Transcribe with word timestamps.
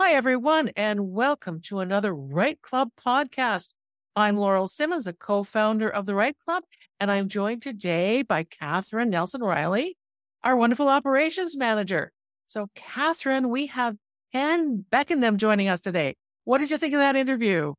Hi, 0.00 0.12
everyone, 0.12 0.70
and 0.76 1.10
welcome 1.10 1.60
to 1.62 1.80
another 1.80 2.14
Right 2.14 2.62
Club 2.62 2.90
podcast. 3.04 3.74
I'm 4.14 4.36
Laurel 4.36 4.68
Simmons, 4.68 5.08
a 5.08 5.12
co 5.12 5.42
founder 5.42 5.88
of 5.88 6.06
the 6.06 6.14
Right 6.14 6.38
Club, 6.38 6.62
and 7.00 7.10
I'm 7.10 7.28
joined 7.28 7.62
today 7.62 8.22
by 8.22 8.44
Catherine 8.44 9.10
Nelson 9.10 9.42
Riley, 9.42 9.96
our 10.44 10.54
wonderful 10.54 10.88
operations 10.88 11.56
manager. 11.56 12.12
So, 12.46 12.68
Catherine, 12.76 13.48
we 13.48 13.66
have 13.66 13.96
Ken 14.32 14.84
Bekendam 14.88 15.36
joining 15.36 15.66
us 15.66 15.80
today. 15.80 16.14
What 16.44 16.58
did 16.58 16.70
you 16.70 16.78
think 16.78 16.94
of 16.94 17.00
that 17.00 17.16
interview? 17.16 17.74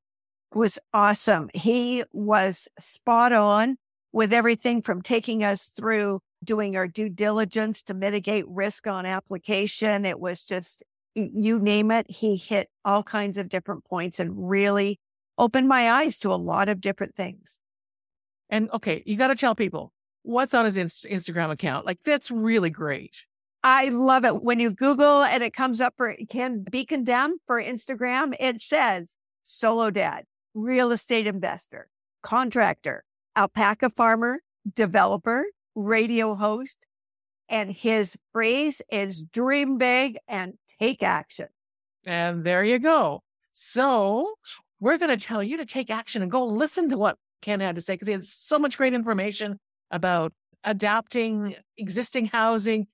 was 0.53 0.77
awesome. 0.93 1.49
He 1.53 2.03
was 2.11 2.67
spot 2.81 3.31
on 3.31 3.77
with 4.11 4.33
everything 4.33 4.81
from 4.81 5.01
taking 5.01 5.45
us 5.45 5.67
through 5.67 6.19
doing 6.43 6.75
our 6.75 6.85
due 6.87 7.07
diligence 7.07 7.81
to 7.83 7.93
mitigate 7.93 8.43
risk 8.45 8.87
on 8.87 9.05
application. 9.05 10.05
It 10.05 10.19
was 10.19 10.43
just, 10.43 10.83
you 11.33 11.59
name 11.59 11.91
it, 11.91 12.09
he 12.09 12.35
hit 12.35 12.69
all 12.85 13.03
kinds 13.03 13.37
of 13.37 13.49
different 13.49 13.85
points 13.85 14.19
and 14.19 14.49
really 14.49 14.99
opened 15.37 15.67
my 15.67 15.91
eyes 15.91 16.19
to 16.19 16.33
a 16.33 16.35
lot 16.35 16.69
of 16.69 16.81
different 16.81 17.15
things. 17.15 17.61
And 18.49 18.69
okay, 18.71 19.03
you 19.05 19.15
got 19.15 19.27
to 19.27 19.35
tell 19.35 19.55
people 19.55 19.91
what's 20.23 20.53
on 20.53 20.65
his 20.65 20.77
inst- 20.77 21.05
Instagram 21.05 21.51
account. 21.51 21.85
Like, 21.85 22.01
that's 22.01 22.29
really 22.31 22.69
great. 22.69 23.25
I 23.63 23.89
love 23.89 24.23
it. 24.25 24.41
When 24.41 24.59
you 24.59 24.71
Google 24.71 25.23
and 25.23 25.43
it 25.43 25.53
comes 25.53 25.81
up 25.81 25.93
for 25.97 26.15
Ken 26.29 26.63
Bekendam 26.69 27.31
for 27.45 27.61
Instagram, 27.61 28.33
it 28.39 28.61
says 28.61 29.15
solo 29.43 29.89
dad, 29.89 30.23
real 30.53 30.91
estate 30.91 31.27
investor, 31.27 31.89
contractor, 32.23 33.03
alpaca 33.35 33.89
farmer, 33.89 34.39
developer, 34.75 35.45
radio 35.75 36.35
host. 36.35 36.85
And 37.49 37.71
his 37.71 38.17
phrase 38.31 38.81
is 38.91 39.23
dream 39.23 39.77
big 39.77 40.17
and 40.27 40.53
take 40.79 41.01
action. 41.03 41.47
And 42.05 42.43
there 42.43 42.63
you 42.63 42.79
go. 42.79 43.23
So 43.51 44.35
we're 44.79 44.97
going 44.97 45.17
to 45.17 45.25
tell 45.25 45.43
you 45.43 45.57
to 45.57 45.65
take 45.65 45.89
action 45.89 46.21
and 46.21 46.31
go 46.31 46.45
listen 46.45 46.89
to 46.89 46.97
what 46.97 47.17
Ken 47.41 47.59
had 47.59 47.75
to 47.75 47.81
say 47.81 47.93
because 47.93 48.07
he 48.07 48.13
has 48.13 48.31
so 48.31 48.59
much 48.59 48.77
great 48.77 48.93
information 48.93 49.59
about 49.91 50.31
adapting 50.63 51.55
existing 51.77 52.27
housing, 52.27 52.87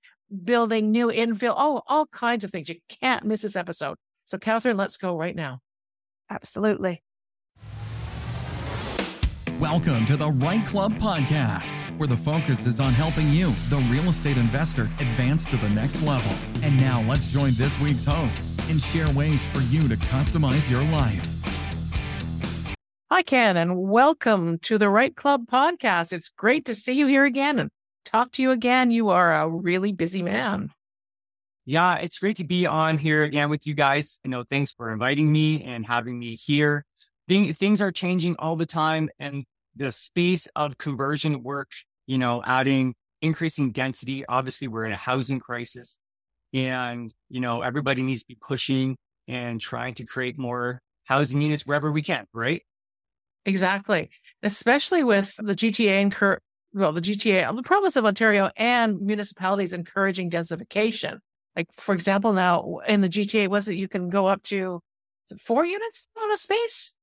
building 0.43 0.91
new 0.91 1.08
infill, 1.08 1.55
oh, 1.58 1.81
all 1.87 2.05
kinds 2.08 2.43
of 2.43 2.52
things. 2.52 2.69
You 2.69 2.75
can't 2.89 3.25
miss 3.25 3.41
this 3.41 3.55
episode. 3.55 3.97
So, 4.25 4.37
Catherine, 4.37 4.77
let's 4.77 4.97
go 4.97 5.17
right 5.17 5.35
now. 5.35 5.59
Absolutely. 6.30 7.03
Welcome 9.67 10.05
to 10.05 10.16
the 10.16 10.30
Right 10.30 10.63
Club 10.63 10.94
Podcast, 10.94 11.77
where 11.97 12.08
the 12.08 12.16
focus 12.16 12.67
is 12.67 12.80
on 12.80 12.94
helping 12.94 13.27
you, 13.31 13.49
the 13.67 13.77
real 13.89 14.09
estate 14.09 14.38
investor, 14.38 14.83
advance 14.99 15.44
to 15.47 15.58
the 15.58 15.67
next 15.67 16.03
level. 16.03 16.31
And 16.61 16.80
now 16.80 17.02
let's 17.02 17.27
join 17.27 17.53
this 17.55 17.77
week's 17.81 18.05
hosts 18.05 18.55
and 18.69 18.80
share 18.80 19.09
ways 19.13 19.43
for 19.45 19.61
you 19.61 19.88
to 19.88 19.95
customize 19.95 20.69
your 20.69 20.83
life. 20.91 21.27
Hi, 23.09 23.23
Ken, 23.23 23.58
and 23.58 23.75
welcome 23.75 24.59
to 24.59 24.77
the 24.77 24.88
Right 24.88 25.16
Club 25.16 25.47
Podcast. 25.52 26.13
It's 26.13 26.30
great 26.30 26.66
to 26.66 26.75
see 26.75 26.93
you 26.93 27.08
here 27.08 27.25
again 27.25 27.58
and 27.58 27.71
talk 28.05 28.31
to 28.33 28.43
you 28.43 28.52
again. 28.52 28.91
You 28.91 29.09
are 29.09 29.33
a 29.33 29.49
really 29.49 29.91
busy 29.91 30.21
man. 30.21 30.69
Yeah, 31.66 31.95
it's 31.95 32.19
great 32.19 32.38
to 32.38 32.45
be 32.45 32.67
on 32.67 32.99
here 32.99 33.23
again 33.23 33.49
with 33.49 33.66
you 33.66 33.73
guys. 33.73 34.19
You 34.23 34.30
know, 34.30 34.43
thanks 34.47 34.73
for 34.73 34.93
inviting 34.93 35.31
me 35.31 35.63
and 35.63 35.88
having 35.88 36.19
me 36.19 36.36
here 36.36 36.86
things 37.27 37.81
are 37.81 37.91
changing 37.91 38.36
all 38.38 38.55
the 38.55 38.67
time 38.67 39.09
and 39.17 39.43
the 39.75 39.91
space 39.91 40.47
of 40.55 40.77
conversion 40.77 41.43
work, 41.43 41.71
you 42.07 42.17
know, 42.17 42.41
adding 42.45 42.95
increasing 43.21 43.71
density. 43.71 44.25
Obviously, 44.27 44.67
we're 44.67 44.85
in 44.85 44.91
a 44.91 44.97
housing 44.97 45.39
crisis 45.39 45.99
and, 46.53 47.13
you 47.29 47.41
know, 47.41 47.61
everybody 47.61 48.01
needs 48.01 48.21
to 48.21 48.27
be 48.27 48.37
pushing 48.41 48.97
and 49.27 49.59
trying 49.59 49.93
to 49.95 50.05
create 50.05 50.37
more 50.37 50.81
housing 51.05 51.41
units 51.41 51.65
wherever 51.65 51.91
we 51.91 52.01
can, 52.01 52.25
right? 52.33 52.61
Exactly. 53.45 54.09
Especially 54.43 55.03
with 55.03 55.35
the 55.37 55.53
GTA 55.53 55.89
and 55.89 56.01
incur 56.01 56.39
well, 56.73 56.91
the 56.91 57.01
GTA, 57.01 57.55
the 57.55 57.64
province 57.64 57.95
of 57.95 58.03
Ontario 58.03 58.52
and 58.58 58.99
municipalities 58.99 59.71
encouraging 59.71 60.30
densification. 60.30 61.19
Like, 61.55 61.67
for 61.77 61.95
example, 61.95 62.33
now 62.33 62.80
in 62.85 62.99
the 62.99 63.08
GTA, 63.08 63.47
was 63.47 63.69
it 63.69 63.75
you 63.75 63.87
can 63.87 64.09
go 64.09 64.27
up 64.27 64.43
to 64.43 64.81
four 65.39 65.65
units 65.65 66.09
on 66.21 66.31
a 66.31 66.37
space? 66.37 66.93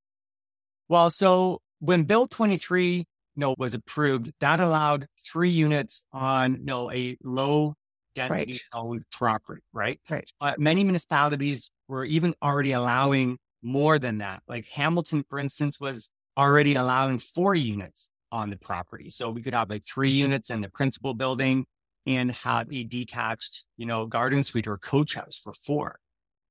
Well, 0.91 1.11
so 1.11 1.63
when 1.83 2.05
Bill 2.05 2.27
23 2.27 2.97
you 2.97 3.05
know, 3.37 3.55
was 3.59 3.75
approved, 3.75 4.33
that 4.41 4.61
allowed 4.61 5.07
three 5.33 5.51
units 5.51 6.07
on 6.13 6.65
know, 6.65 6.91
a 6.93 7.17
low 7.25 7.75
density 8.15 8.61
right. 8.75 9.01
property, 9.11 9.63
right? 9.73 9.99
Right. 10.09 10.31
Uh, 10.41 10.53
many 10.59 10.85
municipalities 10.85 11.71
were 11.89 12.05
even 12.05 12.35
already 12.41 12.73
allowing 12.73 13.39
more 13.63 13.99
than 13.99 14.19
that. 14.19 14.43
Like 14.49 14.67
Hamilton, 14.67 15.25
for 15.29 15.39
instance, 15.39 15.81
was 15.81 16.11
already 16.37 16.77
allowing 16.77 17.19
four 17.19 17.55
units 17.55 18.11
on 18.31 18.51
the 18.51 18.57
property. 18.57 19.11
So 19.11 19.31
we 19.31 19.43
could 19.43 19.55
have 19.55 19.69
like 19.69 19.85
three 19.85 20.11
units 20.11 20.51
in 20.51 20.61
the 20.61 20.71
principal 20.71 21.15
building 21.15 21.67
and 22.07 22.31
have 22.33 22.73
a 22.73 22.85
detached, 22.85 23.67
you 23.77 23.87
know, 23.87 24.07
garden 24.07 24.43
suite 24.45 24.69
or 24.69 24.79
coach 24.79 25.15
house 25.15 25.41
for 25.43 25.53
four. 25.53 25.99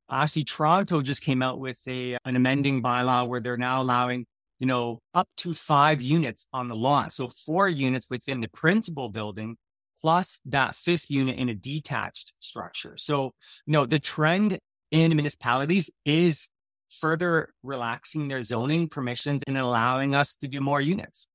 Actually, 0.10 0.44
Toronto 0.44 1.02
just 1.02 1.24
came 1.24 1.42
out 1.42 1.60
with 1.60 1.80
a 1.88 2.18
an 2.26 2.36
amending 2.36 2.84
bylaw 2.84 3.28
where 3.28 3.40
they're 3.40 3.56
now 3.58 3.82
allowing, 3.82 4.26
you 4.62 4.68
know, 4.68 5.00
up 5.16 5.28
to 5.38 5.56
five 5.56 6.04
units 6.04 6.48
on 6.54 6.68
the 6.68 6.76
lot. 6.76 7.12
So 7.12 7.28
four 7.28 7.68
units 7.68 8.06
within 8.12 8.42
the 8.42 8.48
principal 8.48 9.10
building, 9.10 9.58
plus 10.00 10.40
that 10.46 10.76
fifth 10.76 11.10
unit 11.10 11.38
in 11.38 11.50
a 11.50 11.56
detached 11.56 12.34
structure. 12.40 12.96
So, 12.96 13.32
you 13.66 13.74
know, 13.74 13.88
the 13.88 13.98
trend 13.98 14.60
in 14.92 15.16
municipalities 15.16 15.90
is 16.06 16.48
further 16.90 17.50
relaxing 17.64 18.28
their 18.28 18.44
zoning 18.44 18.88
permissions 18.88 19.42
and 19.48 19.58
allowing 19.58 20.14
us 20.14 20.36
to 20.36 20.48
do 20.48 20.62
more 20.62 20.80
units. 20.80 21.28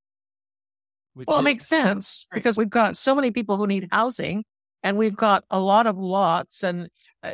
Well, 1.16 1.40
it 1.40 1.42
makes 1.42 1.66
sense 1.66 2.28
because 2.32 2.56
we've 2.56 2.70
got 2.70 2.96
so 2.96 3.12
many 3.12 3.32
people 3.32 3.56
who 3.56 3.66
need 3.66 3.88
housing 3.90 4.44
and 4.84 4.96
we've 4.96 5.16
got 5.16 5.42
a 5.50 5.58
lot 5.58 5.88
of 5.88 5.98
lots 5.98 6.62
and 6.62 6.88
uh, 7.24 7.32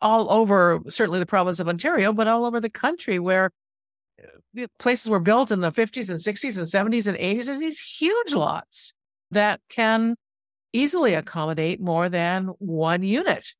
all 0.00 0.32
over, 0.32 0.80
certainly 0.88 1.20
the 1.20 1.26
province 1.26 1.60
of 1.60 1.68
Ontario, 1.68 2.14
but 2.14 2.28
all 2.28 2.46
over 2.46 2.60
the 2.60 2.70
country 2.70 3.18
where 3.18 3.50
places 4.78 5.10
were 5.10 5.20
built 5.20 5.50
in 5.50 5.60
the 5.60 5.72
50s 5.72 6.08
and 6.10 6.18
60s 6.18 6.58
and 6.58 6.92
70s 6.92 7.06
and 7.06 7.18
80s, 7.18 7.48
and 7.48 7.60
these 7.60 7.80
huge 7.80 8.34
lots 8.34 8.94
that 9.30 9.60
can 9.68 10.16
easily 10.72 11.14
accommodate 11.14 11.80
more 11.80 12.08
than 12.08 12.46
one 12.58 13.02
unit 13.02 13.54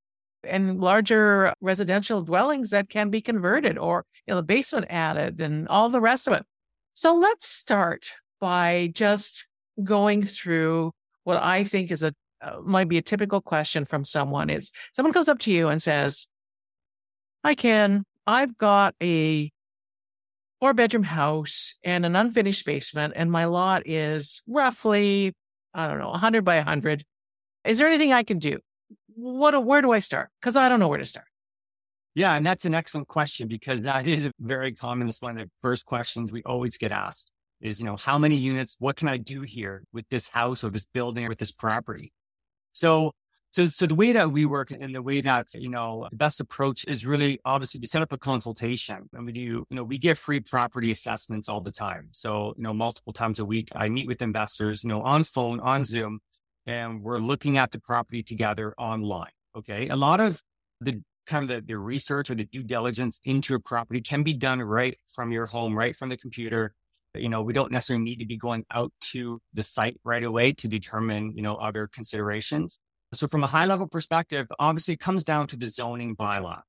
and 0.45 0.81
larger 0.81 1.53
residential 1.61 2.23
dwellings 2.23 2.71
that 2.71 2.89
can 2.89 3.11
be 3.11 3.21
converted 3.21 3.79
or 3.79 4.05
you 4.27 4.33
know, 4.33 4.37
the 4.39 4.43
basement 4.43 4.87
added 4.91 5.41
and 5.41 5.69
all 5.69 5.89
the 5.89 6.01
rest 6.01 6.27
of 6.27 6.35
it. 6.35 6.45
So 6.95 7.15
let's 7.15 7.49
start 7.49 8.13
by 8.41 8.91
just 8.93 9.49
going 9.83 10.23
through 10.23 10.93
what 11.25 11.37
I 11.43 11.65
think 11.65 11.91
is 11.91 12.03
a 12.03 12.13
uh, 12.43 12.61
might 12.65 12.89
be 12.89 12.99
a 12.99 13.03
typical 13.03 13.41
question 13.41 13.85
from 13.85 14.05
someone 14.05 14.51
is 14.51 14.73
someone 14.95 15.13
comes 15.13 15.29
up 15.29 15.39
to 15.39 15.53
you 15.53 15.69
and 15.69 15.81
says, 15.81 16.27
Hi, 17.45 17.55
Ken. 17.55 18.05
I've 18.27 18.59
got 18.59 18.97
a 19.01 19.51
four 20.63 20.73
bedroom 20.75 21.03
house 21.03 21.77
and 21.83 22.07
an 22.07 22.15
unfinished 22.15 22.65
basement, 22.65 23.13
and 23.17 23.33
my 23.33 23.47
lot 23.47 23.83
is 23.85 24.43
roughly, 24.47 25.35
I 25.75 25.89
don't 25.89 25.99
know, 25.99 26.11
100 26.11 26.45
by 26.45 26.55
100. 26.55 27.03
Is 27.65 27.81
there 27.81 27.89
anything 27.89 28.13
I 28.13 28.23
can 28.23 28.39
do? 28.39 28.61
What, 29.17 29.65
where 29.65 29.83
do 29.83 29.91
I 29.91 29.99
start? 29.99 30.29
Because 30.41 30.55
I 30.55 30.69
don't 30.69 30.79
know 30.79 30.87
where 30.87 31.01
to 31.01 31.05
start. 31.05 31.27
Yeah, 32.15 32.35
and 32.35 32.47
that's 32.47 32.65
an 32.65 32.77
excellent 32.77 33.09
question 33.09 33.49
because 33.49 33.81
that 33.81 34.07
is 34.07 34.25
a 34.25 34.31
very 34.39 34.73
common. 34.73 35.09
It's 35.09 35.21
one 35.21 35.37
of 35.37 35.45
the 35.45 35.51
first 35.61 35.85
questions 35.85 36.31
we 36.31 36.45
always 36.45 36.77
get 36.77 36.93
asked 36.93 37.33
is, 37.61 37.81
you 37.81 37.87
know, 37.87 37.97
how 37.97 38.17
many 38.17 38.37
units, 38.37 38.77
what 38.79 38.95
can 38.95 39.09
I 39.09 39.17
do 39.17 39.41
here 39.41 39.83
with 39.93 40.09
this 40.11 40.29
house 40.29 40.63
or 40.63 40.71
this 40.71 40.87
building 40.87 41.25
or 41.25 41.31
with 41.31 41.39
this 41.39 41.51
property? 41.51 42.13
So 42.73 43.11
so, 43.53 43.67
so 43.67 43.87
the 43.87 43.95
way 43.95 44.13
that 44.13 44.33
we 44.33 44.47
work 44.47 44.71
and 44.71 44.95
the 44.95 45.03
way 45.03 45.21
that, 45.21 45.53
you 45.53 45.69
know, 45.69 46.09
the 46.11 46.17
best 46.17 46.41
approach 46.41 46.87
is 46.89 47.05
really 47.05 47.39
obviously 47.45 47.81
to 47.81 47.87
set 47.87 48.01
up 48.01 48.11
a 48.11 48.17
consultation 48.17 49.11
and 49.13 49.27
we 49.27 49.33
do, 49.33 49.41
you 49.41 49.67
know, 49.71 49.85
we 49.85 49.99
get 49.99 50.17
free 50.17 50.41
property 50.41 50.91
assessments 50.91 51.51
all 51.51 51.61
the 51.61 51.71
time. 51.71 52.09
So, 52.13 52.55
you 52.57 52.63
know, 52.63 52.73
multiple 52.73 53.13
times 53.13 53.41
a 53.41 53.45
week, 53.45 53.69
I 53.77 53.91
meet 53.91 54.07
with 54.07 54.23
investors, 54.23 54.83
you 54.83 54.89
know, 54.89 55.03
on 55.03 55.23
phone, 55.23 55.61
on 55.61 55.85
Zoom, 55.85 56.21
and 56.67 57.03
we're 57.03 57.19
looking 57.19 57.59
at 57.59 57.73
the 57.73 57.79
property 57.79 58.23
together 58.23 58.75
online. 58.79 59.33
Okay. 59.55 59.89
A 59.89 59.97
lot 59.97 60.19
of 60.21 60.41
the 60.81 61.03
kind 61.27 61.43
of 61.43 61.49
the, 61.55 61.61
the 61.61 61.79
research 61.79 62.31
or 62.31 62.35
the 62.35 62.47
due 62.47 62.63
diligence 62.63 63.21
into 63.27 63.55
a 63.55 63.61
property 63.61 64.01
can 64.01 64.23
be 64.23 64.33
done 64.33 64.63
right 64.63 64.97
from 65.15 65.31
your 65.31 65.45
home, 65.45 65.77
right 65.77 65.95
from 65.95 66.09
the 66.09 66.17
computer. 66.17 66.73
You 67.15 67.29
know, 67.29 67.43
we 67.43 67.53
don't 67.53 67.71
necessarily 67.71 68.03
need 68.03 68.21
to 68.21 68.27
be 68.27 68.39
going 68.39 68.65
out 68.73 68.95
to 69.13 69.43
the 69.53 69.63
site 69.63 70.01
right 70.05 70.25
away 70.25 70.53
to 70.55 70.69
determine, 70.69 71.37
you 71.37 71.43
know, 71.43 71.57
other 71.57 71.87
considerations. 71.87 72.79
So 73.15 73.29
from 73.29 73.45
a 73.45 73.47
high 73.47 73.67
level 73.67 73.87
perspective, 73.87 74.47
obviously 74.59 74.95
it 74.95 75.01
comes 75.01 75.23
down 75.23 75.47
to 75.49 75.57
the 75.57 75.69
zoning 75.69 76.17
bylaw. 76.17 76.63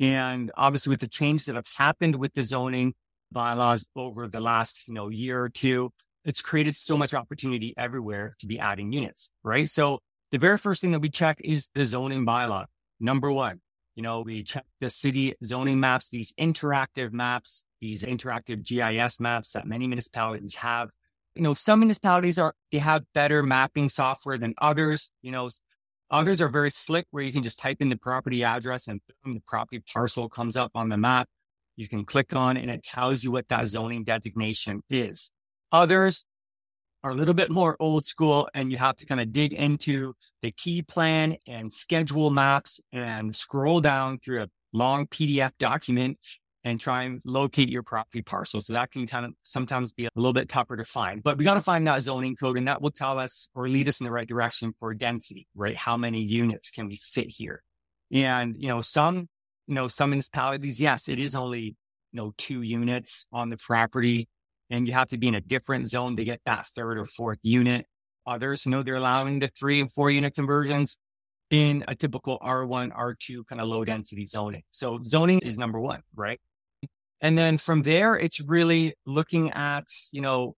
And 0.00 0.52
obviously 0.56 0.90
with 0.90 1.00
the 1.00 1.08
changes 1.08 1.46
that 1.46 1.56
have 1.56 1.66
happened 1.76 2.16
with 2.16 2.32
the 2.34 2.42
zoning 2.42 2.94
bylaws 3.32 3.84
over 3.96 4.28
the 4.28 4.40
last, 4.40 4.86
you 4.86 4.94
know, 4.94 5.08
year 5.08 5.42
or 5.42 5.48
two, 5.48 5.90
it's 6.24 6.40
created 6.40 6.76
so 6.76 6.96
much 6.96 7.14
opportunity 7.14 7.74
everywhere 7.76 8.36
to 8.38 8.46
be 8.46 8.58
adding 8.60 8.92
units, 8.92 9.32
right? 9.42 9.68
So 9.68 9.98
the 10.30 10.38
very 10.38 10.56
first 10.56 10.82
thing 10.82 10.92
that 10.92 11.00
we 11.00 11.08
check 11.08 11.40
is 11.42 11.70
the 11.74 11.84
zoning 11.84 12.24
bylaw. 12.24 12.66
Number 13.00 13.32
one, 13.32 13.60
You 13.98 14.02
know, 14.02 14.20
we 14.20 14.44
check 14.44 14.64
the 14.80 14.90
city 14.90 15.34
zoning 15.42 15.80
maps, 15.80 16.08
these 16.08 16.32
interactive 16.38 17.12
maps, 17.12 17.64
these 17.80 18.04
interactive 18.04 18.62
GIS 18.62 19.18
maps 19.18 19.50
that 19.54 19.66
many 19.66 19.88
municipalities 19.88 20.54
have. 20.54 20.90
You 21.34 21.42
know, 21.42 21.52
some 21.52 21.80
municipalities 21.80 22.38
are, 22.38 22.54
they 22.70 22.78
have 22.78 23.02
better 23.12 23.42
mapping 23.42 23.88
software 23.88 24.38
than 24.38 24.54
others. 24.58 25.10
You 25.20 25.32
know, 25.32 25.48
others 26.10 26.40
are 26.40 26.48
very 26.48 26.70
slick 26.70 27.06
where 27.10 27.22
you 27.22 27.32
can 27.32 27.42
just 27.42 27.58
type 27.58 27.78
in 27.80 27.88
the 27.88 27.96
property 27.96 28.44
address 28.44 28.88
and 28.88 29.00
boom, 29.24 29.34
the 29.34 29.42
property 29.46 29.82
parcel 29.92 30.28
comes 30.28 30.56
up 30.56 30.70
on 30.74 30.88
the 30.88 30.96
map. 30.96 31.28
You 31.76 31.88
can 31.88 32.04
click 32.04 32.34
on 32.34 32.56
and 32.56 32.70
it 32.70 32.82
tells 32.82 33.22
you 33.22 33.30
what 33.30 33.48
that 33.48 33.66
zoning 33.66 34.04
designation 34.04 34.82
is. 34.90 35.30
Others 35.70 36.24
are 37.04 37.12
a 37.12 37.14
little 37.14 37.34
bit 37.34 37.50
more 37.50 37.76
old 37.78 38.04
school 38.04 38.48
and 38.54 38.72
you 38.72 38.78
have 38.78 38.96
to 38.96 39.06
kind 39.06 39.20
of 39.20 39.32
dig 39.32 39.52
into 39.52 40.14
the 40.42 40.50
key 40.52 40.82
plan 40.82 41.36
and 41.46 41.72
schedule 41.72 42.30
maps 42.30 42.80
and 42.92 43.34
scroll 43.34 43.80
down 43.80 44.18
through 44.18 44.42
a 44.42 44.48
long 44.72 45.06
PDF 45.06 45.52
document 45.58 46.18
and 46.64 46.80
try 46.80 47.04
and 47.04 47.20
locate 47.24 47.68
your 47.68 47.82
property 47.82 48.22
parcel. 48.22 48.60
So 48.60 48.72
that 48.72 48.90
can 48.90 49.06
kind 49.06 49.24
of 49.24 49.32
sometimes 49.42 49.92
be 49.92 50.06
a 50.06 50.10
little 50.16 50.32
bit 50.32 50.48
tougher 50.48 50.76
to 50.76 50.84
find, 50.84 51.22
but 51.22 51.38
we 51.38 51.44
got 51.44 51.54
to 51.54 51.60
find 51.60 51.86
that 51.86 52.02
zoning 52.02 52.36
code 52.36 52.58
and 52.58 52.66
that 52.68 52.82
will 52.82 52.90
tell 52.90 53.18
us 53.18 53.48
or 53.54 53.68
lead 53.68 53.88
us 53.88 54.00
in 54.00 54.04
the 54.04 54.10
right 54.10 54.28
direction 54.28 54.74
for 54.78 54.92
density, 54.94 55.46
right? 55.54 55.76
How 55.76 55.96
many 55.96 56.20
units 56.22 56.70
can 56.70 56.88
we 56.88 56.96
fit 56.96 57.28
here? 57.28 57.62
And, 58.12 58.56
you 58.56 58.68
know, 58.68 58.80
some, 58.80 59.28
you 59.66 59.74
know, 59.74 59.88
some 59.88 60.10
municipalities, 60.10 60.80
yes, 60.80 61.08
it 61.08 61.18
is 61.18 61.34
only, 61.34 61.60
you 61.60 61.76
know, 62.14 62.32
two 62.38 62.62
units 62.62 63.26
on 63.32 63.48
the 63.48 63.56
property 63.56 64.28
and 64.70 64.86
you 64.86 64.94
have 64.94 65.08
to 65.08 65.18
be 65.18 65.28
in 65.28 65.34
a 65.34 65.40
different 65.40 65.88
zone 65.88 66.16
to 66.16 66.24
get 66.24 66.40
that 66.44 66.66
third 66.66 66.98
or 66.98 67.04
fourth 67.04 67.38
unit. 67.42 67.86
Others, 68.26 68.66
you 68.66 68.70
know, 68.70 68.82
they're 68.82 68.96
allowing 68.96 69.38
the 69.38 69.48
three 69.48 69.80
and 69.80 69.90
four 69.90 70.10
unit 70.10 70.34
conversions 70.34 70.98
in 71.50 71.84
a 71.88 71.94
typical 71.94 72.38
R1, 72.40 72.94
R2 72.94 73.46
kind 73.46 73.60
of 73.60 73.68
low 73.68 73.84
density 73.84 74.26
zoning. 74.26 74.62
So 74.70 75.00
zoning 75.04 75.38
is 75.40 75.56
number 75.58 75.80
one, 75.80 76.02
right? 76.14 76.38
And 77.20 77.36
then 77.36 77.58
from 77.58 77.82
there, 77.82 78.14
it's 78.14 78.40
really 78.40 78.94
looking 79.06 79.50
at, 79.50 79.86
you 80.12 80.20
know, 80.20 80.54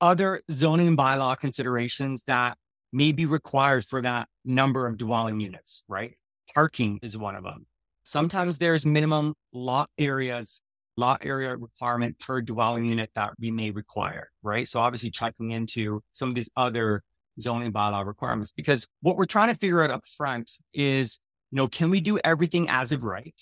other 0.00 0.40
zoning 0.50 0.96
bylaw 0.96 1.38
considerations 1.38 2.22
that 2.24 2.56
may 2.92 3.12
be 3.12 3.26
required 3.26 3.84
for 3.84 4.00
that 4.02 4.28
number 4.44 4.86
of 4.86 4.96
dwelling 4.96 5.40
units, 5.40 5.84
right? 5.88 6.14
Parking 6.54 7.00
is 7.02 7.16
one 7.16 7.34
of 7.34 7.42
them. 7.42 7.66
Sometimes 8.04 8.58
there's 8.58 8.84
minimum 8.86 9.34
lot 9.52 9.88
areas 9.98 10.60
lot 10.96 11.20
area 11.24 11.56
requirement 11.56 12.18
per 12.18 12.40
dwelling 12.40 12.86
unit 12.86 13.10
that 13.14 13.32
we 13.38 13.50
may 13.50 13.70
require, 13.70 14.30
right? 14.42 14.68
So 14.68 14.80
obviously 14.80 15.10
checking 15.10 15.50
into 15.50 16.02
some 16.12 16.28
of 16.28 16.34
these 16.34 16.50
other 16.56 17.02
zoning 17.40 17.72
bylaw 17.72 18.06
requirements 18.06 18.52
because 18.52 18.86
what 19.00 19.16
we're 19.16 19.24
trying 19.24 19.52
to 19.52 19.58
figure 19.58 19.82
out 19.82 19.90
up 19.90 20.06
front 20.06 20.50
is, 20.72 21.18
you 21.50 21.56
know, 21.56 21.66
can 21.66 21.90
we 21.90 22.00
do 22.00 22.18
everything 22.22 22.68
as 22.68 22.92
of 22.92 23.02
right? 23.02 23.34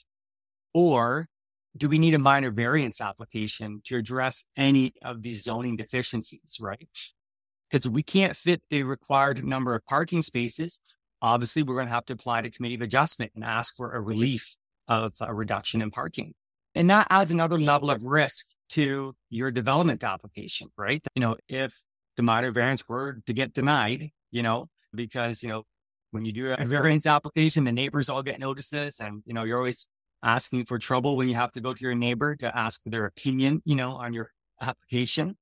Or 0.73 1.26
do 1.76 1.88
we 1.88 1.98
need 1.98 2.14
a 2.14 2.19
minor 2.19 2.50
variance 2.50 3.00
application 3.00 3.80
to 3.84 3.96
address 3.96 4.44
any 4.56 4.92
of 5.02 5.22
these 5.22 5.42
zoning 5.42 5.76
deficiencies, 5.76 6.58
right? 6.60 6.88
Because 7.70 7.88
we 7.88 8.02
can't 8.02 8.36
fit 8.36 8.62
the 8.69 8.82
required 8.82 9.44
number 9.44 9.74
of 9.74 9.84
parking 9.86 10.22
spaces. 10.22 10.80
Obviously, 11.22 11.62
we're 11.62 11.76
going 11.76 11.86
to 11.86 11.92
have 11.92 12.04
to 12.06 12.12
apply 12.12 12.42
to 12.42 12.50
committee 12.50 12.74
of 12.74 12.82
adjustment 12.82 13.32
and 13.34 13.44
ask 13.44 13.74
for 13.76 13.92
a 13.92 14.00
relief 14.00 14.56
of 14.88 15.14
a 15.20 15.32
reduction 15.32 15.80
in 15.80 15.90
parking. 15.90 16.34
And 16.74 16.90
that 16.90 17.06
adds 17.10 17.30
another 17.30 17.58
level 17.58 17.90
of 17.90 18.04
risk 18.04 18.54
to 18.70 19.14
your 19.30 19.50
development 19.50 20.04
application, 20.04 20.68
right? 20.76 21.04
You 21.14 21.20
know, 21.20 21.36
if 21.48 21.75
the 22.16 22.22
minor 22.22 22.50
variance 22.50 22.86
were 22.88 23.20
to 23.26 23.32
get 23.32 23.52
denied, 23.52 24.10
you 24.30 24.42
know, 24.42 24.68
because, 24.94 25.42
you 25.42 25.48
know, 25.48 25.64
when 26.10 26.25
you 26.25 26.32
do 26.32 26.52
a 26.52 26.64
variance 26.64 27.06
application, 27.06 27.64
the 27.64 27.72
neighbors 27.72 28.08
all 28.08 28.22
get 28.22 28.38
notices 28.38 29.00
and, 29.00 29.22
you 29.25 29.32
know, 29.32 29.44
you're 29.44 29.56
always 29.56 29.88
asking 30.22 30.64
for 30.64 30.78
trouble 30.78 31.16
when 31.16 31.28
you 31.28 31.34
have 31.34 31.52
to 31.52 31.60
go 31.60 31.72
to 31.72 31.80
your 31.84 31.94
neighbor 31.94 32.36
to 32.36 32.56
ask 32.56 32.82
their 32.84 33.06
opinion, 33.06 33.62
you 33.64 33.74
know, 33.74 33.92
on 33.92 34.12
your 34.12 34.30
application. 34.60 35.36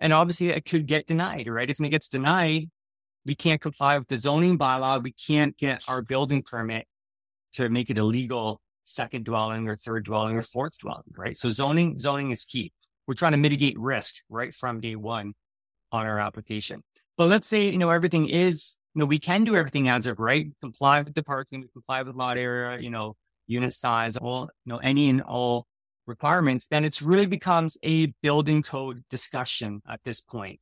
And 0.00 0.12
obviously 0.12 0.50
it 0.50 0.64
could 0.64 0.86
get 0.86 1.06
denied, 1.06 1.48
right? 1.48 1.68
If 1.68 1.80
it 1.80 1.88
gets 1.88 2.08
denied, 2.08 2.68
we 3.24 3.34
can't 3.34 3.60
comply 3.60 3.98
with 3.98 4.08
the 4.08 4.16
zoning 4.16 4.58
bylaw. 4.58 5.02
We 5.02 5.12
can't 5.12 5.56
get 5.56 5.84
our 5.88 6.02
building 6.02 6.42
permit 6.42 6.86
to 7.52 7.68
make 7.68 7.90
it 7.90 7.98
illegal 7.98 8.60
second 8.84 9.24
dwelling 9.24 9.68
or 9.68 9.76
third 9.76 10.04
dwelling 10.04 10.36
or 10.36 10.42
fourth 10.42 10.78
dwelling, 10.78 11.02
right? 11.16 11.36
So 11.36 11.50
zoning, 11.50 11.98
zoning 11.98 12.30
is 12.30 12.44
key. 12.44 12.72
We're 13.06 13.14
trying 13.14 13.32
to 13.32 13.38
mitigate 13.38 13.78
risk 13.78 14.16
right 14.28 14.54
from 14.54 14.80
day 14.80 14.96
one 14.96 15.34
on 15.92 16.06
our 16.06 16.20
application. 16.20 16.82
But 17.16 17.28
let's 17.28 17.48
say, 17.48 17.70
you 17.70 17.78
know, 17.78 17.90
everything 17.90 18.28
is, 18.28 18.78
you 18.94 19.00
know, 19.00 19.06
we 19.06 19.18
can 19.18 19.44
do 19.44 19.56
everything 19.56 19.88
as 19.88 20.06
of 20.06 20.20
right, 20.20 20.48
comply 20.60 21.00
with 21.00 21.14
the 21.14 21.22
parking, 21.22 21.62
we 21.62 21.68
comply 21.68 22.02
with 22.02 22.14
lot 22.14 22.36
area, 22.36 22.78
you 22.80 22.90
know, 22.90 23.16
unit 23.46 23.72
size, 23.72 24.16
all, 24.16 24.48
you 24.64 24.72
know, 24.72 24.78
any 24.78 25.08
and 25.08 25.22
all 25.22 25.66
requirements, 26.06 26.66
then 26.70 26.84
it's 26.84 27.02
really 27.02 27.26
becomes 27.26 27.76
a 27.82 28.06
building 28.22 28.62
code 28.62 29.02
discussion 29.10 29.82
at 29.88 30.00
this 30.04 30.20
point, 30.20 30.60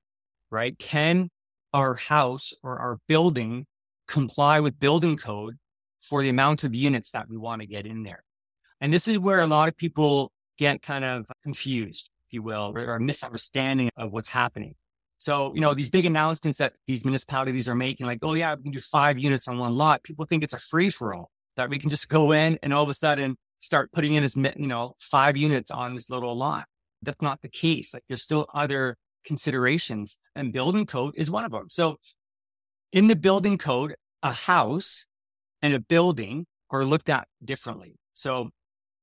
right? 0.51 0.79
Can 0.79 1.31
our 1.75 1.95
house 1.95 2.55
or 2.63 2.79
our 2.79 2.99
building 3.09 3.67
comply 4.07 4.61
with 4.61 4.79
building 4.79 5.17
code 5.17 5.57
for 6.01 6.23
the 6.23 6.29
amount 6.29 6.65
of 6.65 6.75
units 6.75 7.11
that 7.11 7.29
we 7.29 7.37
want 7.37 7.63
to 7.63 7.67
get 7.67 7.87
in 7.87 8.03
there. 8.03 8.23
And 8.81 8.93
this 8.93 9.09
is 9.09 9.19
where 9.19 9.41
a 9.41 9.47
lot 9.47 9.69
of 9.69 9.77
people 9.77 10.31
get 10.59 10.83
kind 10.83 11.05
of 11.05 11.27
confused, 11.43 12.11
if 12.29 12.35
you 12.35 12.43
will, 12.43 12.73
or 12.77 12.95
a 12.95 13.01
misunderstanding 13.01 13.91
of 13.97 14.13
what's 14.13 14.29
happening. 14.29 14.75
So, 15.19 15.55
you 15.55 15.61
know, 15.61 15.73
these 15.73 15.91
big 15.91 16.05
announcements 16.05 16.59
that 16.59 16.75
these 16.87 17.05
municipalities 17.05 17.69
are 17.69 17.75
making, 17.75 18.07
like, 18.07 18.19
oh, 18.23 18.35
yeah, 18.35 18.55
we 18.55 18.63
can 18.63 18.73
do 18.73 18.81
five 18.81 19.19
units 19.19 19.49
on 19.49 19.59
one 19.59 19.75
lot. 19.75 20.03
People 20.03 20.27
think 20.27 20.45
it's 20.45 20.53
a 20.53 20.59
free 20.59 20.91
for 20.91 21.15
all, 21.15 21.31
that 21.57 21.71
we 21.71 21.79
can 21.79 21.91
just 21.91 22.09
go 22.09 22.33
in 22.33 22.59
and 22.63 22.73
all 22.73 22.83
of 22.83 22.91
a 22.91 22.95
sudden 22.95 23.37
start 23.59 23.93
putting 23.93 24.15
in 24.15 24.25
as, 24.25 24.37
you 24.37 24.67
know, 24.67 24.95
five 24.99 25.37
units 25.37 25.71
on 25.71 25.95
this 25.95 26.11
little 26.11 26.37
lot. 26.37 26.67
That's 27.03 27.23
not 27.23 27.43
the 27.43 27.49
case. 27.49 27.95
Like, 27.95 28.05
there's 28.09 28.23
still 28.23 28.47
other 28.55 28.97
considerations, 29.25 30.19
and 30.35 30.53
building 30.53 30.87
code 30.87 31.15
is 31.17 31.31
one 31.31 31.45
of 31.45 31.53
them. 31.53 31.67
So, 31.69 31.97
in 32.93 33.09
the 33.09 33.17
building 33.17 33.59
code, 33.59 33.95
a 34.23 34.33
house 34.33 35.07
and 35.63 35.75
a 35.75 35.81
building 35.81 36.47
are 36.71 36.85
looked 36.85 37.09
at 37.09 37.27
differently. 37.45 37.97
So 38.13 38.51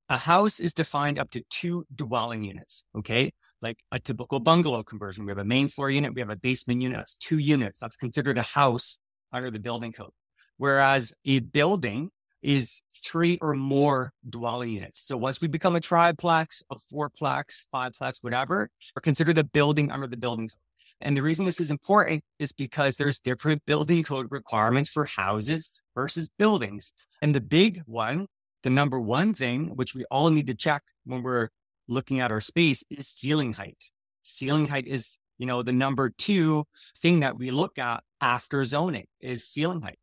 a 0.09 0.17
house 0.17 0.59
is 0.59 0.73
defined 0.73 1.19
up 1.19 1.29
to 1.31 1.41
two 1.49 1.85
dwelling 1.93 2.43
units. 2.43 2.83
Okay. 2.97 3.31
Like 3.61 3.79
a 3.91 3.99
typical 3.99 4.39
bungalow 4.39 4.83
conversion. 4.83 5.25
We 5.25 5.31
have 5.31 5.37
a 5.37 5.45
main 5.45 5.67
floor 5.67 5.89
unit. 5.89 6.13
We 6.13 6.21
have 6.21 6.29
a 6.29 6.35
basement 6.35 6.81
unit. 6.81 6.97
That's 6.97 7.15
two 7.15 7.37
units. 7.37 7.79
That's 7.79 7.95
considered 7.97 8.37
a 8.37 8.43
house 8.43 8.97
under 9.31 9.51
the 9.51 9.59
building 9.59 9.91
code. 9.91 10.11
Whereas 10.57 11.13
a 11.25 11.39
building 11.39 12.09
is 12.41 12.81
three 13.03 13.37
or 13.41 13.53
more 13.53 14.11
dwelling 14.29 14.71
units. 14.71 14.99
So 14.99 15.17
once 15.17 15.41
we 15.41 15.47
become 15.47 15.75
a 15.75 15.79
triplex, 15.79 16.63
a 16.71 16.75
fourplex, 16.75 17.65
fiveplex, 17.73 18.23
whatever, 18.23 18.69
we're 18.95 19.01
considered 19.01 19.37
a 19.37 19.43
building 19.43 19.91
under 19.91 20.07
the 20.07 20.17
building 20.17 20.47
code. 20.47 20.57
And 21.01 21.17
the 21.17 21.23
reason 21.23 21.45
this 21.45 21.59
is 21.59 21.71
important 21.71 22.23
is 22.39 22.51
because 22.51 22.95
there's 22.95 23.19
different 23.19 23.65
building 23.65 24.03
code 24.03 24.27
requirements 24.29 24.89
for 24.89 25.05
houses 25.05 25.81
versus 25.95 26.29
buildings. 26.37 26.93
And 27.21 27.33
the 27.33 27.41
big 27.41 27.81
one, 27.85 28.27
the 28.63 28.69
number 28.69 28.99
one 28.99 29.33
thing, 29.33 29.75
which 29.75 29.95
we 29.95 30.05
all 30.11 30.29
need 30.29 30.47
to 30.47 30.53
check 30.53 30.83
when 31.05 31.23
we're 31.23 31.49
looking 31.87 32.19
at 32.19 32.31
our 32.31 32.41
space 32.41 32.83
is 32.89 33.07
ceiling 33.07 33.53
height. 33.53 33.83
Ceiling 34.23 34.67
height 34.67 34.87
is, 34.87 35.17
you 35.39 35.47
know, 35.47 35.63
the 35.63 35.73
number 35.73 36.09
two 36.09 36.65
thing 36.97 37.21
that 37.21 37.37
we 37.37 37.49
look 37.49 37.79
at 37.79 38.03
after 38.21 38.63
zoning 38.63 39.07
is 39.19 39.43
ceiling 39.47 39.81
height. 39.81 39.97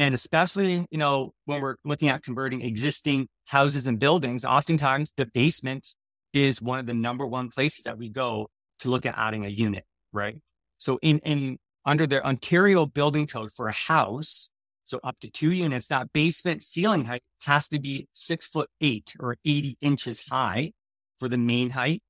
And 0.00 0.14
especially, 0.14 0.86
you 0.90 0.98
know, 0.98 1.34
when 1.44 1.60
we're 1.60 1.76
looking 1.84 2.08
at 2.08 2.24
converting 2.24 2.62
existing 2.62 3.28
houses 3.46 3.86
and 3.86 3.98
buildings, 3.98 4.44
oftentimes 4.44 5.12
the 5.16 5.26
basement 5.26 5.94
is 6.32 6.60
one 6.60 6.78
of 6.78 6.86
the 6.86 6.94
number 6.94 7.26
one 7.26 7.50
places 7.50 7.84
that 7.84 7.98
we 7.98 8.08
go 8.08 8.48
to 8.80 8.90
look 8.90 9.06
at 9.06 9.16
adding 9.16 9.44
a 9.44 9.48
unit 9.48 9.84
right? 10.12 10.36
So 10.78 10.98
in, 11.02 11.18
in 11.18 11.58
under 11.84 12.06
the 12.06 12.24
Ontario 12.24 12.86
building 12.86 13.26
code 13.26 13.52
for 13.52 13.68
a 13.68 13.74
house, 13.74 14.50
so 14.84 15.00
up 15.04 15.18
to 15.20 15.30
two 15.30 15.52
units, 15.52 15.86
that 15.88 16.12
basement 16.12 16.62
ceiling 16.62 17.04
height 17.04 17.22
has 17.42 17.68
to 17.68 17.78
be 17.78 18.08
six 18.12 18.48
foot 18.48 18.68
eight 18.80 19.14
or 19.20 19.36
80 19.44 19.76
inches 19.80 20.28
high 20.28 20.72
for 21.18 21.28
the 21.28 21.38
main 21.38 21.70
height. 21.70 22.02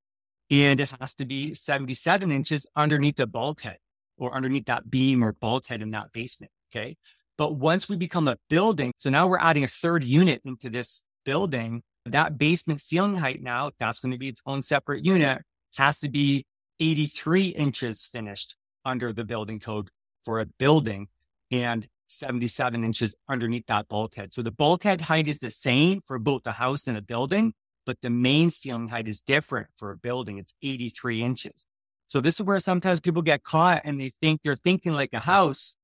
And 0.51 0.81
it 0.81 0.93
has 1.01 1.15
to 1.17 1.25
be 1.25 1.55
77 1.55 2.33
inches 2.33 2.67
underneath 2.75 3.17
the 3.17 3.27
bulkhead 3.27 3.79
or 4.17 4.35
underneath 4.35 4.67
that 4.67 4.91
beam 4.91 5.23
or 5.23 5.33
bulkhead 5.33 5.83
in 5.83 5.91
that 5.93 6.13
basement. 6.13 6.51
Okay. 6.73 6.97
But 7.41 7.55
once 7.55 7.89
we 7.89 7.97
become 7.97 8.29
a 8.29 8.37
building, 8.51 8.93
so 8.99 9.09
now 9.09 9.27
we're 9.27 9.39
adding 9.39 9.65
a 9.65 9.67
third 9.67 10.05
unit 10.05 10.43
into 10.45 10.69
this 10.69 11.05
building, 11.25 11.81
that 12.05 12.37
basement 12.37 12.83
ceiling 12.83 13.17
height 13.17 13.43
now, 13.43 13.71
that's 13.79 13.99
going 13.99 14.13
to 14.13 14.19
be 14.19 14.29
its 14.29 14.43
own 14.45 14.61
separate 14.61 15.07
unit, 15.07 15.41
has 15.79 16.01
to 16.01 16.11
be 16.11 16.45
83 16.81 17.47
inches 17.47 18.05
finished 18.05 18.57
under 18.85 19.11
the 19.15 19.25
building 19.25 19.59
code 19.59 19.89
for 20.23 20.41
a 20.41 20.47
building 20.59 21.09
and 21.51 21.89
77 22.09 22.85
inches 22.85 23.17
underneath 23.27 23.65
that 23.69 23.89
bulkhead. 23.89 24.35
So 24.35 24.43
the 24.43 24.53
bulkhead 24.53 25.01
height 25.01 25.27
is 25.27 25.39
the 25.39 25.51
same 25.51 26.03
for 26.07 26.19
both 26.19 26.47
a 26.47 26.53
house 26.53 26.89
and 26.89 26.99
a 26.99 27.03
building, 27.03 27.55
but 27.87 28.03
the 28.03 28.11
main 28.11 28.51
ceiling 28.51 28.89
height 28.89 29.09
is 29.09 29.23
different 29.23 29.69
for 29.77 29.93
a 29.93 29.97
building. 29.97 30.37
It's 30.37 30.53
83 30.63 31.23
inches. 31.23 31.65
So 32.07 32.21
this 32.21 32.35
is 32.35 32.43
where 32.43 32.61
sometimes 32.61 33.01
people 33.01 33.23
get 33.23 33.45
caught 33.45 33.81
and 33.87 33.99
they 33.99 34.11
think 34.11 34.43
they're 34.43 34.57
thinking 34.57 34.93
like 34.93 35.15
a 35.15 35.21
house 35.21 35.77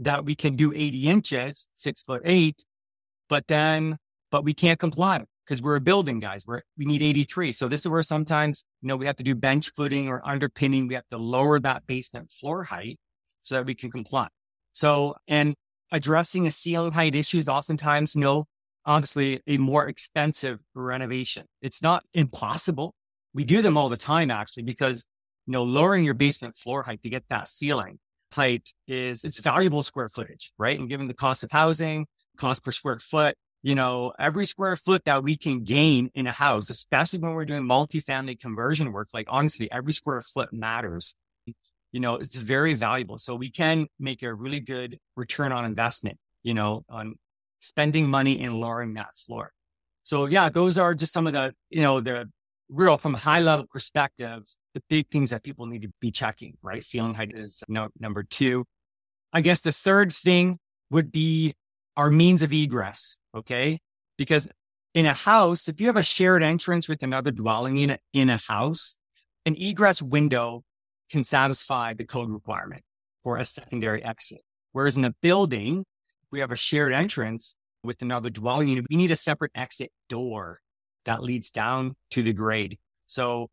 that 0.00 0.24
we 0.24 0.34
can 0.34 0.56
do 0.56 0.72
80 0.72 1.08
inches, 1.08 1.68
six 1.74 2.02
foot 2.02 2.22
eight, 2.24 2.64
but 3.28 3.46
then 3.46 3.98
but 4.32 4.44
we 4.44 4.54
can't 4.54 4.80
comply 4.80 5.22
because 5.44 5.62
we're 5.62 5.76
a 5.76 5.80
building 5.80 6.18
guys. 6.18 6.44
We're, 6.46 6.62
we 6.78 6.86
need 6.86 7.02
83. 7.02 7.52
So 7.52 7.68
this 7.68 7.80
is 7.80 7.88
where 7.88 8.02
sometimes, 8.02 8.64
you 8.80 8.88
know, 8.88 8.96
we 8.96 9.06
have 9.06 9.16
to 9.16 9.22
do 9.22 9.34
bench 9.34 9.70
footing 9.76 10.08
or 10.08 10.26
underpinning. 10.26 10.88
We 10.88 10.94
have 10.94 11.06
to 11.08 11.18
lower 11.18 11.60
that 11.60 11.86
basement 11.86 12.32
floor 12.32 12.64
height 12.64 12.98
so 13.42 13.56
that 13.56 13.66
we 13.66 13.74
can 13.74 13.90
comply. 13.90 14.28
So, 14.72 15.14
and 15.28 15.54
addressing 15.92 16.46
a 16.46 16.50
ceiling 16.50 16.92
height 16.92 17.14
issue 17.14 17.38
is 17.38 17.48
oftentimes, 17.48 18.14
you 18.14 18.22
know, 18.22 18.46
honestly, 18.86 19.40
a 19.46 19.58
more 19.58 19.86
expensive 19.86 20.60
renovation. 20.74 21.44
It's 21.60 21.82
not 21.82 22.04
impossible. 22.14 22.94
We 23.34 23.44
do 23.44 23.60
them 23.62 23.76
all 23.76 23.88
the 23.88 23.96
time, 23.96 24.30
actually, 24.30 24.62
because, 24.62 25.06
you 25.46 25.52
know, 25.52 25.62
lowering 25.62 26.04
your 26.04 26.14
basement 26.14 26.56
floor 26.56 26.82
height 26.82 27.02
to 27.02 27.10
get 27.10 27.28
that 27.28 27.48
ceiling 27.48 27.98
height 28.34 28.72
is, 28.88 29.24
it's 29.24 29.40
mm-hmm. 29.40 29.50
valuable 29.50 29.82
square 29.82 30.08
footage, 30.08 30.52
right? 30.58 30.78
And 30.78 30.88
given 30.88 31.08
the 31.08 31.14
cost 31.14 31.44
of 31.44 31.50
housing, 31.50 32.06
cost 32.36 32.64
per 32.64 32.72
square 32.72 32.98
foot, 32.98 33.34
you 33.62 33.74
know, 33.74 34.12
every 34.18 34.44
square 34.44 34.74
foot 34.74 35.04
that 35.04 35.22
we 35.22 35.36
can 35.36 35.62
gain 35.62 36.10
in 36.14 36.26
a 36.26 36.32
house, 36.32 36.68
especially 36.68 37.20
when 37.20 37.32
we're 37.32 37.44
doing 37.44 37.62
multifamily 37.62 38.40
conversion 38.40 38.90
work, 38.92 39.08
like 39.14 39.26
honestly, 39.28 39.70
every 39.70 39.92
square 39.92 40.20
foot 40.20 40.52
matters. 40.52 41.14
You 41.92 42.00
know, 42.00 42.14
it's 42.16 42.36
very 42.36 42.74
valuable. 42.74 43.18
So 43.18 43.34
we 43.34 43.50
can 43.50 43.86
make 44.00 44.22
a 44.22 44.34
really 44.34 44.60
good 44.60 44.98
return 45.14 45.52
on 45.52 45.64
investment, 45.64 46.18
you 46.42 46.54
know, 46.54 46.84
on 46.88 47.16
spending 47.60 48.10
money 48.10 48.40
and 48.42 48.54
lowering 48.54 48.94
that 48.94 49.14
floor. 49.14 49.52
So 50.02 50.26
yeah, 50.26 50.48
those 50.48 50.78
are 50.78 50.94
just 50.94 51.12
some 51.12 51.26
of 51.26 51.32
the, 51.32 51.54
you 51.70 51.82
know, 51.82 52.00
the 52.00 52.28
real 52.68 52.98
from 52.98 53.14
a 53.14 53.18
high 53.18 53.40
level 53.40 53.66
perspective, 53.70 54.42
the 54.74 54.82
big 54.88 55.08
things 55.10 55.30
that 55.30 55.42
people 55.42 55.66
need 55.66 55.82
to 55.82 55.90
be 56.00 56.10
checking, 56.10 56.56
right? 56.62 56.82
Ceiling 56.82 57.14
height 57.14 57.32
is 57.34 57.62
number 57.68 58.22
two. 58.22 58.64
I 59.32 59.40
guess 59.40 59.60
the 59.60 59.72
third 59.72 60.12
thing 60.12 60.58
would 60.90 61.12
be 61.12 61.54
our 61.96 62.10
means 62.10 62.42
of 62.42 62.52
egress. 62.52 63.18
Okay. 63.34 63.78
Because 64.16 64.48
in 64.94 65.06
a 65.06 65.14
house, 65.14 65.68
if 65.68 65.80
you 65.80 65.86
have 65.86 65.96
a 65.96 66.02
shared 66.02 66.42
entrance 66.42 66.88
with 66.88 67.02
another 67.02 67.30
dwelling 67.30 67.76
unit 67.76 68.00
in 68.12 68.30
a 68.30 68.38
house, 68.38 68.98
an 69.46 69.56
egress 69.56 70.02
window 70.02 70.62
can 71.10 71.24
satisfy 71.24 71.94
the 71.94 72.04
code 72.04 72.30
requirement 72.30 72.82
for 73.22 73.38
a 73.38 73.44
secondary 73.44 74.04
exit. 74.04 74.40
Whereas 74.72 74.96
in 74.96 75.04
a 75.04 75.14
building, 75.22 75.84
we 76.30 76.40
have 76.40 76.52
a 76.52 76.56
shared 76.56 76.92
entrance 76.92 77.56
with 77.84 78.00
another 78.02 78.30
dwelling 78.30 78.68
unit, 78.68 78.86
we 78.88 78.96
need 78.96 79.10
a 79.10 79.16
separate 79.16 79.50
exit 79.54 79.90
door 80.08 80.60
that 81.04 81.22
leads 81.22 81.50
down 81.50 81.96
to 82.10 82.22
the 82.22 82.32
grade. 82.32 82.78
So 83.06 83.48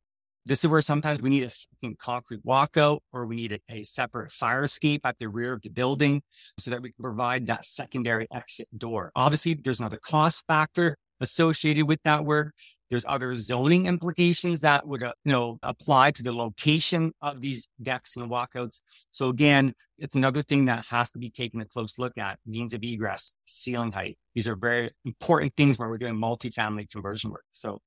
this 0.45 0.63
is 0.63 0.69
where 0.69 0.81
sometimes 0.81 1.21
we 1.21 1.29
need 1.29 1.43
a 1.43 1.89
concrete 1.99 2.43
walkout 2.45 2.99
or 3.13 3.25
we 3.25 3.35
need 3.35 3.51
a, 3.51 3.59
a, 3.69 3.83
separate 3.83 4.31
fire 4.31 4.63
escape 4.63 5.05
at 5.05 5.17
the 5.19 5.27
rear 5.27 5.53
of 5.53 5.61
the 5.61 5.69
building 5.69 6.21
so 6.57 6.71
that 6.71 6.81
we 6.81 6.91
can 6.91 7.03
provide 7.03 7.45
that 7.47 7.65
secondary 7.65 8.27
exit 8.33 8.67
door. 8.77 9.11
Obviously, 9.15 9.53
there's 9.53 9.79
another 9.79 9.99
cost 10.03 10.43
factor 10.47 10.95
associated 11.21 11.88
with 11.88 12.01
that 12.03 12.25
work. 12.25 12.53
There's 12.89 13.05
other 13.07 13.38
zoning 13.38 13.85
implications 13.85 14.61
that 14.61 14.88
would, 14.88 15.03
uh, 15.03 15.13
you 15.23 15.31
know, 15.31 15.59
apply 15.61 16.11
to 16.11 16.23
the 16.23 16.33
location 16.33 17.11
of 17.21 17.39
these 17.41 17.69
decks 17.81 18.15
and 18.15 18.29
walkouts. 18.29 18.81
So 19.11 19.29
again, 19.29 19.73
it's 19.97 20.15
another 20.15 20.41
thing 20.41 20.65
that 20.65 20.85
has 20.88 21.11
to 21.11 21.19
be 21.19 21.29
taken 21.29 21.61
a 21.61 21.65
close 21.65 21.99
look 21.99 22.17
at 22.17 22.39
means 22.45 22.73
of 22.73 22.81
egress, 22.83 23.35
ceiling 23.45 23.91
height. 23.91 24.17
These 24.33 24.47
are 24.47 24.55
very 24.55 24.89
important 25.05 25.53
things 25.55 25.77
when 25.77 25.89
we're 25.89 25.99
doing 25.99 26.15
multifamily 26.15 26.89
conversion 26.89 27.31
work. 27.31 27.45
So 27.51 27.79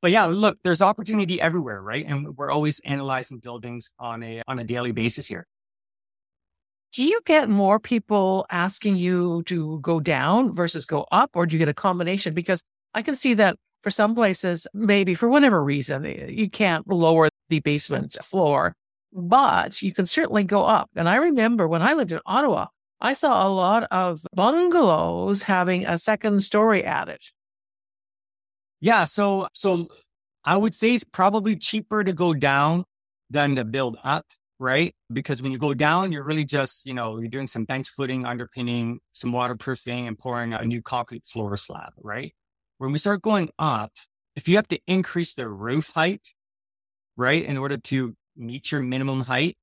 but 0.00 0.10
yeah, 0.12 0.26
look, 0.26 0.58
there's 0.62 0.80
opportunity 0.80 1.40
everywhere, 1.40 1.82
right? 1.82 2.06
And 2.06 2.36
we're 2.36 2.50
always 2.50 2.80
analyzing 2.80 3.38
buildings 3.38 3.92
on 3.98 4.22
a 4.22 4.42
on 4.46 4.58
a 4.58 4.64
daily 4.64 4.92
basis 4.92 5.26
here. 5.26 5.46
Do 6.92 7.04
you 7.04 7.20
get 7.26 7.48
more 7.48 7.78
people 7.78 8.46
asking 8.50 8.96
you 8.96 9.42
to 9.46 9.78
go 9.80 10.00
down 10.00 10.54
versus 10.54 10.86
go 10.86 11.06
up, 11.12 11.30
or 11.34 11.46
do 11.46 11.54
you 11.54 11.58
get 11.58 11.68
a 11.68 11.74
combination? 11.74 12.32
Because 12.32 12.62
I 12.94 13.02
can 13.02 13.14
see 13.14 13.34
that 13.34 13.56
for 13.82 13.90
some 13.90 14.14
places, 14.14 14.66
maybe 14.74 15.14
for 15.14 15.28
whatever 15.28 15.62
reason, 15.62 16.04
you 16.28 16.50
can't 16.50 16.86
lower 16.88 17.28
the 17.48 17.60
basement 17.60 18.16
floor, 18.22 18.74
but 19.12 19.82
you 19.82 19.92
can 19.92 20.06
certainly 20.06 20.44
go 20.44 20.64
up. 20.64 20.90
And 20.96 21.08
I 21.08 21.16
remember 21.16 21.68
when 21.68 21.82
I 21.82 21.94
lived 21.94 22.12
in 22.12 22.20
Ottawa, 22.26 22.66
I 23.00 23.14
saw 23.14 23.46
a 23.46 23.50
lot 23.50 23.84
of 23.84 24.20
bungalows 24.34 25.42
having 25.42 25.86
a 25.86 25.98
second 25.98 26.42
story 26.42 26.84
added. 26.84 27.20
Yeah. 28.80 29.04
So, 29.04 29.48
so 29.54 29.86
I 30.44 30.56
would 30.56 30.74
say 30.74 30.94
it's 30.94 31.04
probably 31.04 31.56
cheaper 31.56 32.02
to 32.02 32.12
go 32.12 32.34
down 32.34 32.84
than 33.30 33.56
to 33.56 33.64
build 33.64 33.96
up, 34.02 34.26
right? 34.58 34.94
Because 35.12 35.42
when 35.42 35.52
you 35.52 35.58
go 35.58 35.74
down, 35.74 36.10
you're 36.10 36.24
really 36.24 36.44
just, 36.44 36.86
you 36.86 36.94
know, 36.94 37.18
you're 37.18 37.28
doing 37.28 37.46
some 37.46 37.64
bench 37.64 37.88
footing, 37.88 38.26
underpinning, 38.26 38.98
some 39.12 39.32
waterproofing 39.32 40.08
and 40.08 40.18
pouring 40.18 40.52
a 40.52 40.64
new 40.64 40.82
concrete 40.82 41.24
floor 41.26 41.56
slab, 41.56 41.92
right? 41.98 42.34
When 42.78 42.92
we 42.92 42.98
start 42.98 43.22
going 43.22 43.50
up, 43.58 43.92
if 44.36 44.48
you 44.48 44.56
have 44.56 44.68
to 44.68 44.78
increase 44.86 45.34
the 45.34 45.48
roof 45.48 45.90
height, 45.90 46.34
right, 47.16 47.44
in 47.44 47.58
order 47.58 47.76
to 47.76 48.14
meet 48.36 48.70
your 48.70 48.82
minimum 48.82 49.22
height, 49.22 49.56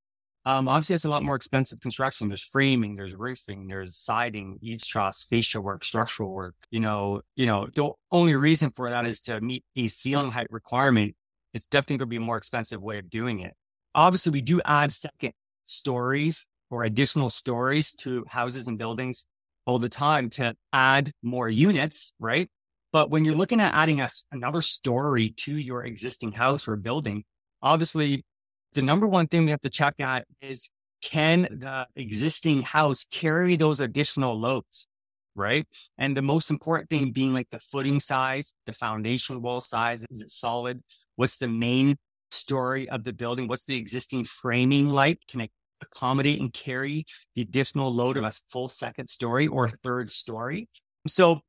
um, 0.48 0.68
obviously, 0.68 0.94
it's 0.94 1.06
a 1.06 1.10
lot 1.10 1.24
more 1.24 1.36
expensive 1.36 1.80
construction. 1.80 2.28
There's 2.28 2.44
framing, 2.44 2.94
there's 2.94 3.16
roofing, 3.16 3.68
there's 3.68 3.96
siding, 3.96 4.60
eavestrough, 4.64 5.26
fascia 5.28 5.60
work, 5.60 5.84
structural 5.84 6.32
work. 6.32 6.54
You 6.70 6.82
know, 6.82 7.22
you 7.36 7.48
know, 7.48 7.68
the 7.74 7.90
only 8.12 8.36
reason 8.36 8.70
for 8.70 8.90
that 8.92 9.06
is 9.06 9.22
to 9.22 9.42
meet 9.42 9.64
a 9.76 9.88
ceiling 9.88 10.32
height 10.32 10.48
requirement. 10.52 11.16
It's 11.56 11.66
definitely 11.66 11.98
going 11.98 12.08
to 12.10 12.12
be 12.12 12.16
a 12.18 12.20
more 12.20 12.38
expensive 12.38 12.82
way 12.82 13.00
of 13.00 13.10
doing 13.10 13.40
it. 13.40 13.56
Obviously, 13.96 14.34
we 14.34 14.42
do 14.42 14.62
add 14.66 14.92
second 14.92 15.32
stories 15.66 16.46
or 16.70 16.84
additional 16.84 17.32
stories 17.32 17.94
to 17.94 18.26
houses 18.28 18.68
and 18.68 18.78
buildings 18.78 19.26
all 19.66 19.80
the 19.80 19.90
time 19.90 20.30
to 20.32 20.54
add 20.74 21.12
more 21.24 21.50
units, 21.50 22.14
right? 22.20 22.50
But 22.96 23.10
when 23.10 23.26
you're 23.26 23.36
looking 23.36 23.60
at 23.60 23.74
adding 23.74 24.00
a, 24.00 24.08
another 24.32 24.62
story 24.62 25.32
to 25.40 25.58
your 25.58 25.84
existing 25.84 26.32
house 26.32 26.66
or 26.66 26.78
building, 26.78 27.26
obviously 27.62 28.24
the 28.72 28.82
number 28.82 29.06
one 29.06 29.28
thing 29.28 29.44
we 29.44 29.52
have 29.52 29.60
to 29.64 29.70
check 29.70 30.00
at 30.00 30.24
is 30.40 30.70
can 31.02 31.42
the 31.42 31.88
existing 31.98 32.62
house 32.62 33.06
carry 33.12 33.58
those 33.58 33.82
additional 33.82 34.40
loads? 34.40 34.88
Right. 35.36 35.68
And 35.98 36.16
the 36.16 36.22
most 36.22 36.50
important 36.50 36.90
thing 36.90 37.12
being 37.12 37.34
like 37.34 37.50
the 37.50 37.60
footing 37.60 38.00
size, 38.00 38.54
the 38.66 38.72
foundation 38.72 39.42
wall 39.42 39.60
size. 39.60 40.06
Is 40.10 40.22
it 40.22 40.30
solid? 40.30 40.82
What's 41.18 41.38
the 41.38 41.50
main 41.50 41.98
story 42.32 42.88
of 42.88 43.04
the 43.04 43.12
building? 43.12 43.50
What's 43.50 43.66
the 43.66 43.76
existing 43.76 44.24
framing 44.24 44.88
like? 44.88 45.20
Can 45.28 45.42
it 45.42 45.52
accommodate 45.82 46.40
and 46.40 46.54
carry 46.54 47.04
the 47.36 47.42
additional 47.42 47.94
load 47.94 48.16
of 48.16 48.24
a 48.24 48.32
full 48.50 48.70
second 48.70 49.10
story 49.10 49.48
or 49.48 49.68
third 49.68 50.10
story? 50.10 50.70
So 51.08 51.42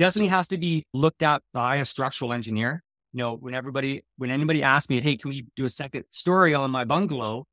definitely 0.00 0.28
has 0.28 0.48
to 0.48 0.58
be 0.58 0.84
looked 0.92 1.22
at 1.22 1.42
by 1.52 1.76
a 1.76 1.84
structural 1.84 2.32
engineer 2.32 2.82
you 3.12 3.18
know, 3.18 3.36
when 3.36 3.54
everybody, 3.54 4.04
when 4.18 4.30
anybody 4.30 4.62
asks 4.62 4.88
me, 4.88 5.00
hey, 5.00 5.16
can 5.16 5.30
we 5.30 5.46
do 5.56 5.64
a 5.64 5.68
second 5.68 6.04
story 6.10 6.54
on 6.54 6.70
my 6.70 6.84
bungalow? 6.84 7.44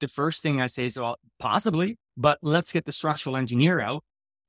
The 0.00 0.08
first 0.08 0.42
thing 0.42 0.60
I 0.60 0.66
say 0.66 0.86
is, 0.86 0.98
well, 0.98 1.18
possibly, 1.38 1.98
but 2.16 2.38
let's 2.42 2.72
get 2.72 2.84
the 2.84 2.92
structural 2.92 3.36
engineer 3.36 3.80
out 3.80 4.02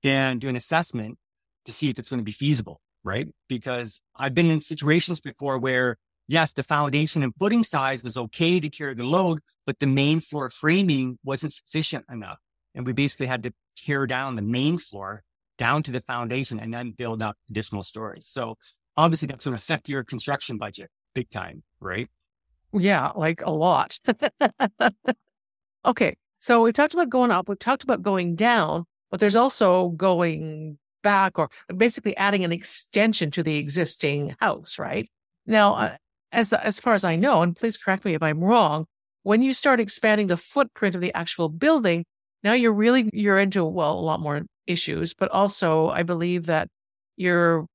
and 0.03 0.41
do 0.41 0.49
an 0.49 0.55
assessment 0.55 1.17
to 1.65 1.71
see 1.71 1.89
if 1.89 1.99
it's 1.99 2.09
going 2.09 2.19
to 2.19 2.23
be 2.23 2.31
feasible, 2.31 2.81
right? 3.03 3.27
Because 3.47 4.01
I've 4.15 4.33
been 4.33 4.49
in 4.49 4.59
situations 4.59 5.19
before 5.19 5.59
where, 5.59 5.97
yes, 6.27 6.51
the 6.51 6.63
foundation 6.63 7.21
and 7.21 7.33
footing 7.39 7.63
size 7.63 8.03
was 8.03 8.17
okay 8.17 8.59
to 8.59 8.69
carry 8.69 8.95
the 8.95 9.03
load, 9.03 9.39
but 9.67 9.79
the 9.79 9.87
main 9.87 10.19
floor 10.19 10.49
framing 10.49 11.19
wasn't 11.23 11.53
sufficient 11.53 12.05
enough. 12.09 12.39
And 12.73 12.85
we 12.85 12.93
basically 12.93 13.27
had 13.27 13.43
to 13.43 13.53
tear 13.77 14.07
down 14.07 14.33
the 14.33 14.41
main 14.41 14.79
floor 14.79 15.23
down 15.57 15.83
to 15.83 15.91
the 15.91 16.01
foundation 16.01 16.59
and 16.59 16.73
then 16.73 16.91
build 16.91 17.21
up 17.21 17.37
additional 17.49 17.83
stories. 17.83 18.25
So 18.25 18.57
obviously 18.97 19.27
that's 19.27 19.45
going 19.45 19.55
to 19.55 19.61
affect 19.61 19.89
your 19.89 20.03
construction 20.03 20.57
budget 20.57 20.89
big 21.13 21.29
time, 21.29 21.63
right? 21.79 22.07
Yeah, 22.73 23.11
like 23.15 23.41
a 23.41 23.51
lot. 23.51 23.97
okay. 25.85 26.17
So 26.39 26.61
we 26.61 26.71
talked 26.73 26.93
about 26.93 27.09
going 27.09 27.31
up, 27.31 27.49
we've 27.49 27.57
talked 27.57 27.83
about 27.83 28.01
going 28.01 28.35
down, 28.35 28.85
but 29.09 29.19
there's 29.19 29.35
also 29.35 29.89
going 29.89 30.77
back 31.01 31.39
or 31.39 31.49
basically 31.75 32.15
adding 32.17 32.43
an 32.43 32.51
extension 32.51 33.31
to 33.31 33.43
the 33.43 33.57
existing 33.57 34.35
house, 34.39 34.77
right? 34.77 35.09
Now, 35.47 35.73
uh, 35.75 35.97
as 36.31 36.51
as 36.51 36.79
far 36.79 36.93
as 36.93 37.05
I 37.05 37.15
know, 37.15 37.41
and 37.41 37.55
please 37.55 37.77
correct 37.77 38.03
me 38.03 38.13
if 38.13 38.21
I'm 38.21 38.43
wrong, 38.43 38.85
when 39.23 39.41
you 39.41 39.53
start 39.53 39.79
expanding 39.79 40.27
the 40.27 40.37
footprint 40.37 40.95
of 40.95 41.01
the 41.01 41.13
actual 41.15 41.49
building, 41.49 42.05
now 42.45 42.53
you're 42.53 42.71
really 42.71 43.09
you're 43.11 43.39
into 43.39 43.65
well 43.65 43.99
a 43.99 43.99
lot 43.99 44.21
more 44.21 44.43
issues, 44.67 45.13
but 45.15 45.29
also 45.31 45.89
I 45.89 46.03
believe 46.03 46.45
that 46.45 46.69
you're 47.17 47.65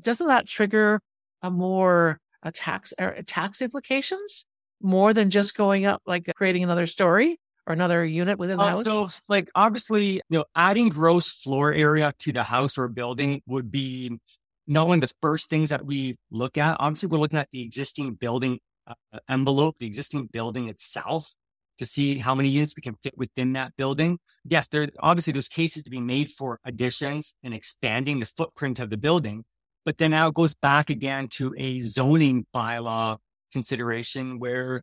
doesn't 0.00 0.26
that 0.26 0.46
trigger 0.46 1.00
a 1.40 1.50
more 1.50 2.18
a 2.42 2.50
tax 2.50 2.92
er, 3.00 3.22
tax 3.26 3.62
implications 3.62 4.44
more 4.82 5.14
than 5.14 5.30
just 5.30 5.56
going 5.56 5.86
up 5.86 6.02
like 6.04 6.28
creating 6.34 6.64
another 6.64 6.86
story 6.86 7.38
or 7.66 7.72
another 7.72 8.04
unit 8.04 8.38
within 8.38 8.56
the 8.56 8.64
uh, 8.64 8.68
house? 8.68 8.84
So, 8.84 9.08
like 9.28 9.48
obviously, 9.54 10.14
you 10.14 10.38
know, 10.38 10.44
adding 10.56 10.88
gross 10.88 11.30
floor 11.30 11.72
area 11.72 12.12
to 12.18 12.32
the 12.32 12.42
house 12.42 12.76
or 12.76 12.88
building 12.88 13.40
would 13.46 13.70
be 13.70 14.18
not 14.66 14.88
one 14.88 15.02
of 15.02 15.08
the 15.08 15.14
first 15.22 15.48
things 15.48 15.70
that 15.70 15.86
we 15.86 16.16
look 16.32 16.58
at. 16.58 16.76
Obviously, 16.80 17.08
we're 17.08 17.18
looking 17.18 17.38
at 17.38 17.50
the 17.52 17.62
existing 17.62 18.14
building 18.14 18.58
uh, 18.88 18.94
envelope, 19.28 19.76
the 19.78 19.86
existing 19.86 20.26
building 20.32 20.66
itself, 20.68 21.36
to 21.80 21.86
see 21.86 22.18
how 22.18 22.34
many 22.34 22.50
units 22.50 22.74
we 22.76 22.82
can 22.82 22.94
fit 23.02 23.14
within 23.16 23.54
that 23.54 23.74
building. 23.76 24.18
Yes, 24.44 24.68
there 24.68 24.86
obviously 25.00 25.32
there's 25.32 25.48
cases 25.48 25.82
to 25.82 25.90
be 25.90 25.98
made 25.98 26.28
for 26.28 26.60
additions 26.66 27.34
and 27.42 27.54
expanding 27.54 28.20
the 28.20 28.26
footprint 28.26 28.78
of 28.80 28.90
the 28.90 28.98
building, 28.98 29.44
but 29.86 29.96
then 29.96 30.10
now 30.10 30.28
it 30.28 30.34
goes 30.34 30.52
back 30.52 30.90
again 30.90 31.26
to 31.28 31.54
a 31.56 31.80
zoning 31.80 32.44
bylaw 32.54 33.16
consideration 33.50 34.38
where 34.38 34.82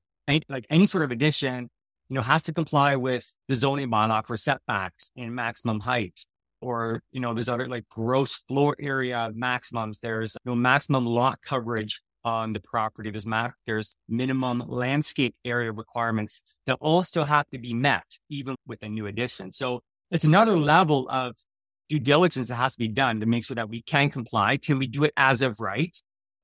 like 0.49 0.65
any 0.71 0.87
sort 0.87 1.03
of 1.03 1.11
addition, 1.11 1.69
you 2.09 2.15
know, 2.15 2.21
has 2.21 2.41
to 2.43 2.51
comply 2.51 2.95
with 2.95 3.37
the 3.47 3.55
zoning 3.55 3.91
bylaw 3.91 4.25
for 4.25 4.35
setbacks 4.35 5.11
and 5.15 5.35
maximum 5.35 5.79
height. 5.79 6.19
Or, 6.61 7.03
you 7.11 7.19
know, 7.19 7.35
there's 7.35 7.49
other 7.49 7.67
like 7.67 7.87
gross 7.89 8.41
floor 8.47 8.75
area 8.79 9.29
maximums. 9.35 9.99
There's 9.99 10.35
you 10.43 10.51
know, 10.51 10.55
maximum 10.55 11.05
lot 11.05 11.39
coverage 11.43 12.01
on 12.27 12.51
the 12.51 12.59
property. 12.59 13.09
There's 13.09 13.25
ma- 13.25 13.51
there's 13.65 13.95
minimum 14.09 14.61
landscape 14.67 15.35
area 15.45 15.71
requirements 15.71 16.43
that 16.65 16.77
still 17.05 17.23
have 17.23 17.47
to 17.47 17.57
be 17.57 17.73
met, 17.73 18.05
even 18.29 18.55
with 18.67 18.83
a 18.83 18.89
new 18.89 19.07
addition. 19.07 19.51
So 19.53 19.79
it's 20.11 20.25
another 20.25 20.57
level 20.57 21.07
of 21.09 21.35
due 21.87 21.99
diligence 21.99 22.49
that 22.49 22.55
has 22.55 22.73
to 22.73 22.79
be 22.79 22.89
done 22.89 23.21
to 23.21 23.25
make 23.25 23.45
sure 23.45 23.55
that 23.55 23.69
we 23.69 23.81
can 23.81 24.09
comply. 24.09 24.57
Can 24.57 24.77
we 24.77 24.87
do 24.87 25.05
it 25.05 25.13
as 25.15 25.41
of 25.41 25.61
right? 25.61 25.95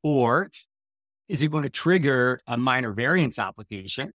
Or 0.04 0.50
is 1.28 1.42
it 1.42 1.52
going 1.52 1.64
to 1.64 1.70
trigger 1.70 2.40
a 2.48 2.58
minor 2.58 2.94
variance 2.94 3.38
application? 3.38 4.14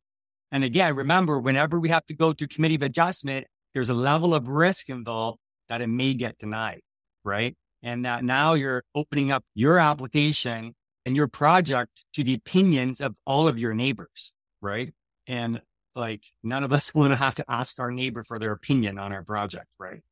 And 0.51 0.65
again, 0.65 0.97
remember, 0.97 1.39
whenever 1.39 1.79
we 1.79 1.91
have 1.91 2.07
to 2.07 2.15
go 2.15 2.33
to 2.33 2.49
committee 2.49 2.77
of 2.77 2.83
adjustment, 2.83 3.47
there's 3.75 3.91
a 3.91 3.95
level 3.95 4.35
of 4.35 4.49
risk 4.49 4.89
involved 4.89 5.39
that 5.69 5.83
it 5.83 5.89
may 5.89 6.15
get 6.15 6.39
denied, 6.39 6.81
right? 7.25 7.55
And 7.83 8.07
that 8.07 8.25
now 8.25 8.55
you're 8.55 8.85
opening 8.95 9.31
up 9.31 9.45
your 9.55 9.79
application 9.79 10.75
and 11.09 11.17
your 11.17 11.27
project 11.27 12.05
to 12.13 12.23
the 12.23 12.35
opinions 12.35 13.01
of 13.01 13.17
all 13.27 13.49
of 13.49 13.59
your 13.59 13.73
neighbors, 13.73 14.35
right? 14.61 14.93
And 15.27 15.63
like 15.95 16.23
none 16.43 16.65
of 16.65 16.73
us 16.79 16.95
want 16.95 17.13
to 17.13 17.17
have 17.17 17.35
to 17.37 17.45
ask 17.49 17.81
our 17.81 17.91
neighbor 17.91 18.23
for 18.23 18.39
their 18.39 18.53
opinion 18.53 18.99
on 18.99 19.11
our 19.11 19.25
project, 19.25 19.67
right? 19.79 20.03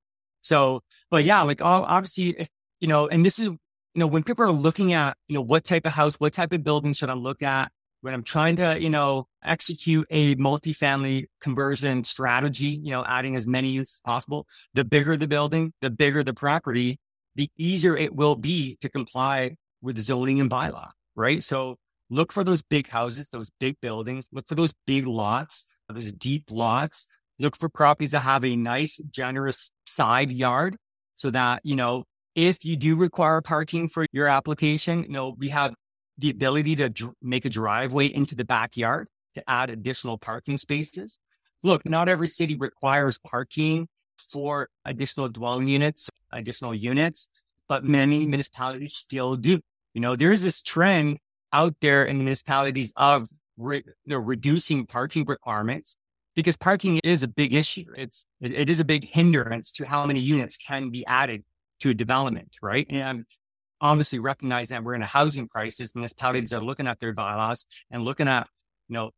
So, 0.40 0.82
but 1.10 1.24
yeah, 1.24 1.42
like 1.42 1.60
obviously, 1.60 2.30
if, 2.30 2.48
you 2.80 2.88
know, 2.88 3.08
and 3.08 3.24
this 3.24 3.38
is, 3.38 3.48
you 3.48 3.58
know, 3.94 4.06
when 4.06 4.22
people 4.22 4.44
are 4.46 4.52
looking 4.52 4.94
at, 4.94 5.18
you 5.28 5.34
know, 5.34 5.42
what 5.42 5.64
type 5.64 5.84
of 5.84 5.92
house, 5.92 6.14
what 6.14 6.32
type 6.32 6.54
of 6.54 6.64
building 6.64 6.94
should 6.94 7.10
I 7.10 7.14
look 7.14 7.42
at? 7.42 7.70
When 8.00 8.14
I'm 8.14 8.22
trying 8.22 8.56
to, 8.56 8.80
you 8.80 8.88
know, 8.88 9.26
execute 9.44 10.06
a 10.10 10.34
multifamily 10.36 11.26
conversion 11.42 12.04
strategy, 12.04 12.80
you 12.82 12.90
know, 12.90 13.04
adding 13.06 13.36
as 13.36 13.46
many 13.46 13.70
units 13.70 13.96
as 13.96 14.00
possible, 14.00 14.46
the 14.72 14.84
bigger 14.84 15.16
the 15.16 15.28
building, 15.28 15.74
the 15.82 15.90
bigger 15.90 16.22
the 16.22 16.34
property, 16.34 17.00
the 17.34 17.50
easier 17.58 17.96
it 17.96 18.14
will 18.14 18.36
be 18.36 18.76
to 18.80 18.88
comply 18.88 19.56
with 19.86 19.98
zoning 19.98 20.40
and 20.40 20.50
bylaw, 20.50 20.90
right? 21.14 21.42
So 21.42 21.76
look 22.10 22.32
for 22.32 22.44
those 22.44 22.60
big 22.62 22.88
houses, 22.88 23.30
those 23.30 23.50
big 23.58 23.76
buildings, 23.80 24.28
look 24.32 24.46
for 24.46 24.54
those 24.54 24.74
big 24.86 25.06
lots, 25.06 25.74
those 25.88 26.12
deep 26.12 26.44
lots, 26.50 27.08
look 27.38 27.56
for 27.56 27.68
properties 27.68 28.10
that 28.10 28.20
have 28.20 28.44
a 28.44 28.56
nice, 28.56 28.98
generous 29.10 29.70
side 29.86 30.32
yard 30.32 30.76
so 31.14 31.30
that, 31.30 31.60
you 31.64 31.76
know, 31.76 32.04
if 32.34 32.64
you 32.64 32.76
do 32.76 32.96
require 32.96 33.40
parking 33.40 33.88
for 33.88 34.04
your 34.12 34.26
application, 34.26 35.04
you 35.04 35.08
know, 35.08 35.34
we 35.38 35.48
have 35.48 35.72
the 36.18 36.30
ability 36.30 36.76
to 36.76 36.88
dr- 36.88 37.14
make 37.22 37.44
a 37.44 37.48
driveway 37.48 38.06
into 38.06 38.34
the 38.34 38.44
backyard 38.44 39.08
to 39.34 39.42
add 39.48 39.70
additional 39.70 40.18
parking 40.18 40.56
spaces. 40.56 41.18
Look, 41.62 41.86
not 41.86 42.08
every 42.08 42.28
city 42.28 42.56
requires 42.56 43.18
parking 43.18 43.88
for 44.30 44.68
additional 44.84 45.28
dwelling 45.28 45.68
units, 45.68 46.10
additional 46.32 46.74
units, 46.74 47.28
but 47.68 47.84
many 47.84 48.26
municipalities 48.26 48.94
still 48.94 49.36
do. 49.36 49.60
You 49.96 50.02
know, 50.02 50.14
there's 50.14 50.42
this 50.42 50.60
trend 50.60 51.20
out 51.54 51.74
there 51.80 52.04
in 52.04 52.18
municipalities 52.18 52.92
of 52.98 53.30
re- 53.56 53.82
you 53.86 53.92
know, 54.04 54.18
reducing 54.18 54.84
parking 54.84 55.24
requirements 55.24 55.96
because 56.34 56.54
parking 56.54 57.00
is 57.02 57.22
a 57.22 57.28
big 57.28 57.54
issue. 57.54 57.86
It's 57.96 58.26
it, 58.42 58.52
it 58.52 58.68
is 58.68 58.78
a 58.78 58.84
big 58.84 59.08
hindrance 59.08 59.72
to 59.72 59.86
how 59.86 60.04
many 60.04 60.20
units 60.20 60.58
can 60.58 60.90
be 60.90 61.02
added 61.06 61.44
to 61.80 61.88
a 61.88 61.94
development, 61.94 62.58
right? 62.60 62.86
And 62.90 63.24
obviously 63.80 64.18
recognize 64.18 64.68
that 64.68 64.84
we're 64.84 64.92
in 64.92 65.00
a 65.00 65.06
housing 65.06 65.48
crisis. 65.48 65.94
Municipalities 65.94 66.52
are 66.52 66.60
looking 66.60 66.86
at 66.86 67.00
their 67.00 67.14
bylaws 67.14 67.64
and 67.90 68.04
looking 68.04 68.28
at, 68.28 68.46
you 68.88 68.92
know, 68.92 69.12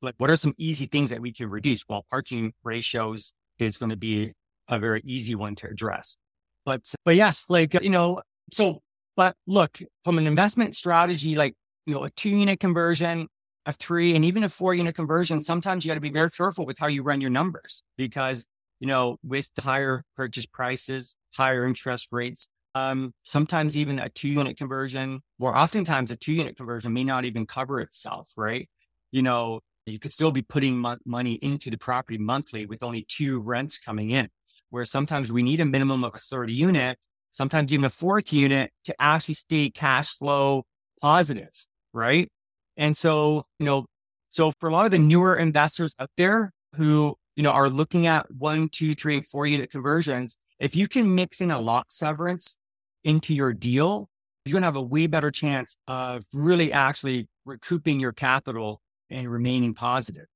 like 0.00 0.14
what 0.16 0.30
are 0.30 0.36
some 0.36 0.54
easy 0.56 0.86
things 0.86 1.10
that 1.10 1.20
we 1.20 1.30
can 1.30 1.50
reduce? 1.50 1.84
Well, 1.86 2.06
parking 2.08 2.54
ratios 2.64 3.34
is 3.58 3.76
going 3.76 3.90
to 3.90 3.98
be 3.98 4.32
a 4.66 4.78
very 4.78 5.02
easy 5.04 5.34
one 5.34 5.56
to 5.56 5.66
address. 5.66 6.16
But 6.64 6.90
but 7.04 7.16
yes, 7.16 7.44
like 7.50 7.74
you 7.82 7.90
know, 7.90 8.22
so 8.50 8.80
but 9.20 9.36
look, 9.46 9.78
from 10.02 10.16
an 10.16 10.26
investment 10.26 10.74
strategy, 10.74 11.34
like 11.34 11.54
you 11.84 11.92
know, 11.92 12.04
a 12.04 12.10
two 12.10 12.30
unit 12.30 12.58
conversion 12.58 13.28
a 13.66 13.72
three 13.74 14.16
and 14.16 14.24
even 14.24 14.44
a 14.44 14.48
four 14.48 14.72
unit 14.72 14.94
conversion, 14.94 15.38
sometimes 15.40 15.84
you 15.84 15.90
got 15.90 15.96
to 15.96 16.00
be 16.00 16.08
very 16.10 16.30
careful 16.30 16.64
with 16.64 16.78
how 16.78 16.86
you 16.86 17.02
run 17.02 17.20
your 17.20 17.28
numbers 17.28 17.82
because, 17.98 18.48
you 18.80 18.86
know, 18.86 19.18
with 19.22 19.50
the 19.56 19.60
higher 19.60 20.02
purchase 20.16 20.46
prices, 20.46 21.18
higher 21.36 21.66
interest 21.66 22.08
rates, 22.12 22.48
um, 22.74 23.12
sometimes 23.22 23.76
even 23.76 23.98
a 23.98 24.08
two 24.08 24.28
unit 24.28 24.56
conversion, 24.56 25.20
or 25.38 25.54
oftentimes 25.54 26.10
a 26.10 26.16
two 26.16 26.32
unit 26.32 26.56
conversion 26.56 26.90
may 26.94 27.04
not 27.04 27.26
even 27.26 27.44
cover 27.44 27.78
itself, 27.80 28.30
right? 28.38 28.70
You 29.12 29.20
know, 29.20 29.60
you 29.84 29.98
could 29.98 30.14
still 30.14 30.32
be 30.32 30.40
putting 30.40 30.78
mo- 30.78 30.96
money 31.04 31.34
into 31.42 31.68
the 31.68 31.76
property 31.76 32.16
monthly 32.16 32.64
with 32.64 32.82
only 32.82 33.04
two 33.06 33.40
rents 33.40 33.78
coming 33.78 34.12
in, 34.12 34.30
where 34.70 34.86
sometimes 34.86 35.30
we 35.30 35.42
need 35.42 35.60
a 35.60 35.66
minimum 35.66 36.04
of 36.04 36.14
a 36.14 36.18
third 36.18 36.48
unit, 36.48 36.98
sometimes 37.30 37.72
even 37.72 37.84
a 37.84 37.90
fourth 37.90 38.32
unit 38.32 38.70
to 38.84 38.94
actually 38.98 39.34
stay 39.34 39.70
cash 39.70 40.16
flow 40.16 40.64
positive, 41.00 41.50
right? 41.92 42.28
And 42.76 42.96
so, 42.96 43.44
you 43.58 43.66
know, 43.66 43.86
so 44.28 44.52
for 44.60 44.68
a 44.68 44.72
lot 44.72 44.84
of 44.84 44.90
the 44.90 44.98
newer 44.98 45.34
investors 45.34 45.94
out 45.98 46.10
there 46.16 46.52
who, 46.76 47.16
you 47.36 47.42
know, 47.42 47.50
are 47.50 47.68
looking 47.68 48.06
at 48.06 48.30
one, 48.30 48.68
two, 48.68 48.94
three, 48.94 49.20
four 49.20 49.46
unit 49.46 49.70
conversions, 49.70 50.36
if 50.58 50.76
you 50.76 50.88
can 50.88 51.14
mix 51.14 51.40
in 51.40 51.50
a 51.50 51.60
lot 51.60 51.86
severance 51.90 52.56
into 53.04 53.34
your 53.34 53.52
deal, 53.52 54.08
you're 54.44 54.52
going 54.52 54.62
to 54.62 54.66
have 54.66 54.76
a 54.76 54.82
way 54.82 55.06
better 55.06 55.30
chance 55.30 55.76
of 55.88 56.24
really 56.32 56.72
actually 56.72 57.28
recouping 57.44 58.00
your 58.00 58.12
capital 58.12 58.80
and 59.10 59.30
remaining 59.30 59.74
positive. 59.74 60.26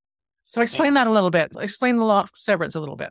So 0.47 0.61
explain 0.61 0.95
that 0.95 1.07
a 1.07 1.11
little 1.11 1.31
bit. 1.31 1.53
Explain 1.59 1.97
the 1.97 2.05
lot 2.05 2.31
severance 2.37 2.75
a 2.75 2.81
little 2.81 2.97
bit. 2.97 3.11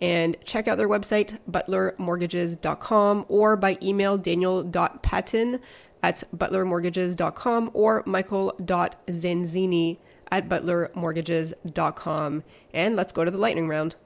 and 0.00 0.36
check 0.44 0.68
out 0.68 0.78
their 0.78 0.88
website, 0.88 1.38
butlermortgages.com, 1.50 3.26
or 3.28 3.56
by 3.56 3.78
email, 3.82 4.18
daniel.patton 4.18 5.60
at 6.02 6.22
butlermortgages.com 6.34 7.70
or 7.74 8.02
michael.zanzini 8.06 9.98
at 10.30 10.48
butlermortgages.com. 10.48 12.44
And 12.74 12.96
let's 12.96 13.12
go 13.12 13.24
to 13.24 13.30
the 13.30 13.38
lightning 13.38 13.68
round. 13.68 13.96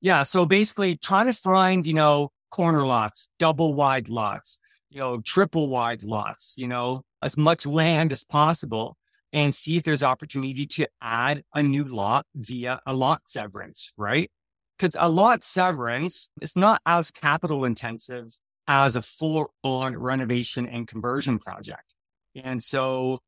Yeah. 0.00 0.22
So 0.22 0.46
basically, 0.46 0.96
trying 0.96 1.26
to 1.26 1.32
find, 1.32 1.84
you 1.84 1.94
know, 1.94 2.30
corner 2.50 2.86
lots, 2.86 3.30
double 3.38 3.74
wide 3.74 4.08
lots, 4.08 4.58
you 4.88 4.98
know, 4.98 5.20
triple 5.20 5.68
wide 5.68 6.02
lots, 6.02 6.54
you 6.56 6.68
know, 6.68 7.02
as 7.22 7.36
much 7.36 7.66
land 7.66 8.12
as 8.12 8.24
possible 8.24 8.96
and 9.32 9.54
see 9.54 9.76
if 9.76 9.82
there's 9.82 10.02
opportunity 10.02 10.66
to 10.66 10.88
add 11.02 11.42
a 11.54 11.62
new 11.62 11.84
lot 11.84 12.24
via 12.34 12.80
a 12.86 12.94
lot 12.94 13.20
severance, 13.26 13.92
right? 13.96 14.30
Because 14.78 14.96
a 14.98 15.08
lot 15.08 15.44
severance 15.44 16.30
is 16.40 16.56
not 16.56 16.80
as 16.86 17.10
capital 17.10 17.64
intensive 17.64 18.38
as 18.68 18.96
a 18.96 19.02
full 19.02 19.52
on 19.64 19.96
renovation 19.96 20.66
and 20.66 20.86
conversion 20.86 21.38
project. 21.38 21.94
And 22.36 22.62
so, 22.62 23.20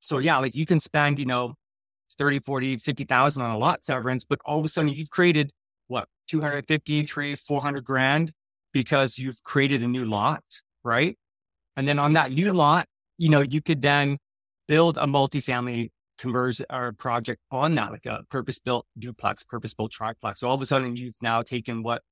so 0.00 0.18
yeah, 0.18 0.38
like 0.38 0.54
you 0.54 0.66
can 0.66 0.78
spend, 0.78 1.18
you 1.18 1.26
know, 1.26 1.54
30, 2.18 2.40
40, 2.40 2.76
50,000 2.76 3.42
on 3.42 3.50
a 3.50 3.58
lot 3.58 3.84
severance, 3.84 4.24
but 4.24 4.38
all 4.44 4.58
of 4.58 4.64
a 4.64 4.68
sudden 4.68 4.90
you've 4.90 5.10
created 5.10 5.50
what, 5.88 6.08
250, 6.28 7.04
300, 7.04 7.38
400 7.38 7.84
grand 7.84 8.32
because 8.72 9.18
you've 9.18 9.42
created 9.42 9.82
a 9.82 9.88
new 9.88 10.04
lot, 10.04 10.44
right? 10.84 11.16
And 11.76 11.88
then 11.88 11.98
on 11.98 12.12
that 12.12 12.32
new 12.32 12.52
lot, 12.52 12.86
you 13.18 13.28
know, 13.28 13.40
you 13.40 13.62
could 13.62 13.82
then 13.82 14.18
build 14.68 14.98
a 14.98 15.06
multifamily 15.06 15.90
conversion 16.22 16.64
or 16.70 16.92
project 16.92 17.40
on 17.50 17.74
that, 17.74 17.90
like 17.90 18.06
a 18.06 18.20
purpose 18.30 18.60
built 18.60 18.86
duplex, 18.98 19.42
purpose 19.42 19.74
built 19.74 19.90
triplex. 19.90 20.40
So 20.40 20.48
all 20.48 20.54
of 20.54 20.62
a 20.62 20.66
sudden 20.66 20.96
you've 20.96 21.20
now 21.20 21.42
taken 21.42 21.82
what 21.82 22.02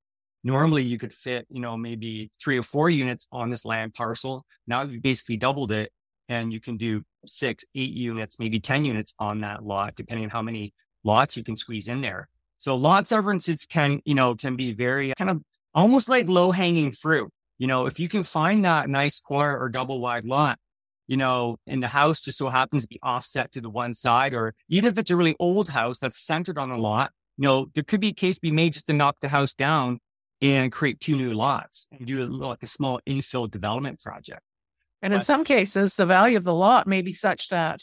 normally 0.43 0.83
you 0.83 0.99
could 0.99 1.15
fit, 1.15 1.47
you 1.49 1.61
know, 1.61 1.77
maybe 1.77 2.31
three 2.43 2.59
or 2.59 2.63
four 2.65 2.91
units 2.91 3.29
on 3.31 3.51
this 3.51 3.65
land 3.65 3.95
parcel. 3.95 4.45
Now 4.67 4.83
you've 4.83 5.03
basically 5.03 5.37
doubled 5.37 5.71
it 5.71 5.93
and 6.29 6.53
you 6.53 6.61
can 6.61 6.77
do 6.77 7.03
six, 7.25 7.65
eight 7.77 7.93
units, 7.93 8.41
maybe 8.41 8.59
10 8.59 8.85
units 8.85 9.15
on 9.21 9.41
that 9.41 9.65
lot, 9.65 9.95
depending 9.95 10.25
on 10.25 10.31
how 10.31 10.43
many 10.43 10.75
lots 11.05 11.37
you 11.37 11.45
can 11.45 11.55
squeeze 11.55 11.87
in 11.87 12.01
there. 12.01 12.29
So 12.59 12.77
lot 12.77 13.07
severances 13.07 13.65
can, 13.65 14.01
you 14.05 14.15
know, 14.15 14.35
can 14.35 14.57
be 14.57 14.73
very 14.73 15.15
kind 15.17 15.31
of 15.31 15.41
almost 15.73 16.09
like 16.09 16.29
low 16.29 16.51
hanging 16.51 16.91
fruit. 16.91 17.31
You 17.59 17.69
know, 17.69 17.87
if 17.87 18.01
you 18.01 18.09
can 18.09 18.25
find 18.25 18.65
that 18.65 18.89
nice 18.89 19.21
corner 19.21 19.57
or 19.57 19.69
double 19.69 20.01
wide 20.01 20.25
lot, 20.25 20.59
you 21.11 21.17
know, 21.17 21.57
and 21.67 21.83
the 21.83 21.89
house 21.89 22.21
just 22.21 22.39
so 22.39 22.49
happens 22.49 22.83
to 22.83 22.89
be 22.89 23.01
offset 23.03 23.51
to 23.51 23.61
the 23.61 23.69
one 23.69 23.93
side, 23.93 24.33
or 24.33 24.55
even 24.69 24.89
if 24.89 24.97
it's 24.97 25.11
a 25.11 25.17
really 25.17 25.35
old 25.41 25.69
house 25.69 25.99
that's 25.99 26.25
centered 26.25 26.57
on 26.57 26.71
a 26.71 26.79
lot, 26.79 27.11
you 27.37 27.43
know, 27.43 27.67
there 27.75 27.83
could 27.83 27.99
be 27.99 28.11
a 28.11 28.13
case 28.13 28.39
be 28.39 28.53
made 28.53 28.75
just 28.75 28.87
to 28.87 28.93
knock 28.93 29.19
the 29.21 29.29
house 29.29 29.53
down 29.53 29.99
and 30.41 30.71
create 30.71 31.01
two 31.01 31.17
new 31.17 31.33
lots 31.33 31.89
and 31.91 32.07
do 32.07 32.25
a, 32.25 32.27
like 32.27 32.63
a 32.63 32.69
small 32.69 33.01
infill 33.09 33.51
development 33.51 33.99
project. 33.99 34.43
And 35.03 35.11
but, 35.11 35.17
in 35.17 35.23
some 35.23 35.43
cases, 35.43 35.97
the 35.97 36.07
value 36.07 36.37
of 36.37 36.45
the 36.45 36.55
lot 36.55 36.87
may 36.87 37.03
be 37.03 37.13
such 37.13 37.49
that 37.49 37.81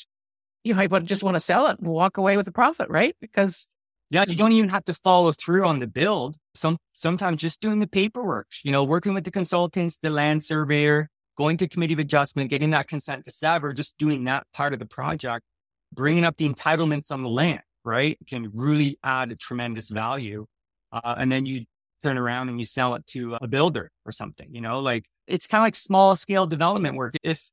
you 0.64 0.74
might 0.74 0.90
just 1.04 1.22
want 1.22 1.36
to 1.36 1.42
sell 1.42 1.68
it 1.68 1.80
and 1.80 1.88
walk 1.90 2.18
away 2.18 2.38
with 2.38 2.48
a 2.48 2.54
profit, 2.54 2.88
right? 2.90 3.14
Because 3.20 3.68
yeah, 4.10 4.24
you 4.26 4.38
don't 4.38 4.54
even 4.54 4.70
have 4.70 4.86
to 4.86 4.94
follow 4.94 5.34
through 5.34 5.66
on 5.66 5.80
the 5.80 5.88
build. 5.88 6.38
Some 6.56 6.78
sometimes 6.94 7.42
just 7.42 7.60
doing 7.60 7.80
the 7.80 7.88
paperwork, 7.88 8.48
you 8.64 8.72
know, 8.72 8.86
working 8.86 9.14
with 9.14 9.26
the 9.26 9.32
consultants, 9.32 9.98
the 9.98 10.10
land 10.10 10.46
surveyor, 10.46 11.10
going 11.38 11.58
to 11.58 11.68
committee 11.68 11.94
of 11.94 12.00
adjustment, 12.00 12.50
getting 12.50 12.72
that 12.72 12.88
consent 12.88 13.24
to 13.26 13.32
sever, 13.32 13.74
just 13.74 13.98
doing 13.98 14.24
that 14.26 14.46
part 14.54 14.74
of 14.74 14.80
the 14.80 14.86
project, 14.86 15.46
bringing 15.94 16.26
up 16.26 16.38
the 16.38 16.50
entitlements 16.50 17.12
on 17.12 17.24
the 17.24 17.30
land, 17.30 17.62
right, 17.86 18.18
can 18.28 18.52
really 18.54 18.98
add 19.04 19.32
a 19.32 19.36
tremendous 19.36 19.90
value. 19.90 20.46
Uh, 20.92 21.16
and 21.18 21.32
then 21.32 21.46
you 21.46 21.66
turn 22.02 22.18
around 22.18 22.50
and 22.50 22.60
you 22.60 22.66
sell 22.66 22.96
it 22.96 23.06
to 23.08 23.38
a 23.42 23.48
builder 23.48 23.92
or 24.06 24.12
something, 24.12 24.48
you 24.54 24.62
know, 24.62 24.80
like 24.80 25.06
it's 25.28 25.48
kind 25.48 25.62
of 25.62 25.66
like 25.66 25.76
small 25.76 26.16
scale 26.16 26.46
development 26.46 26.96
work. 26.96 27.14
If, 27.24 27.50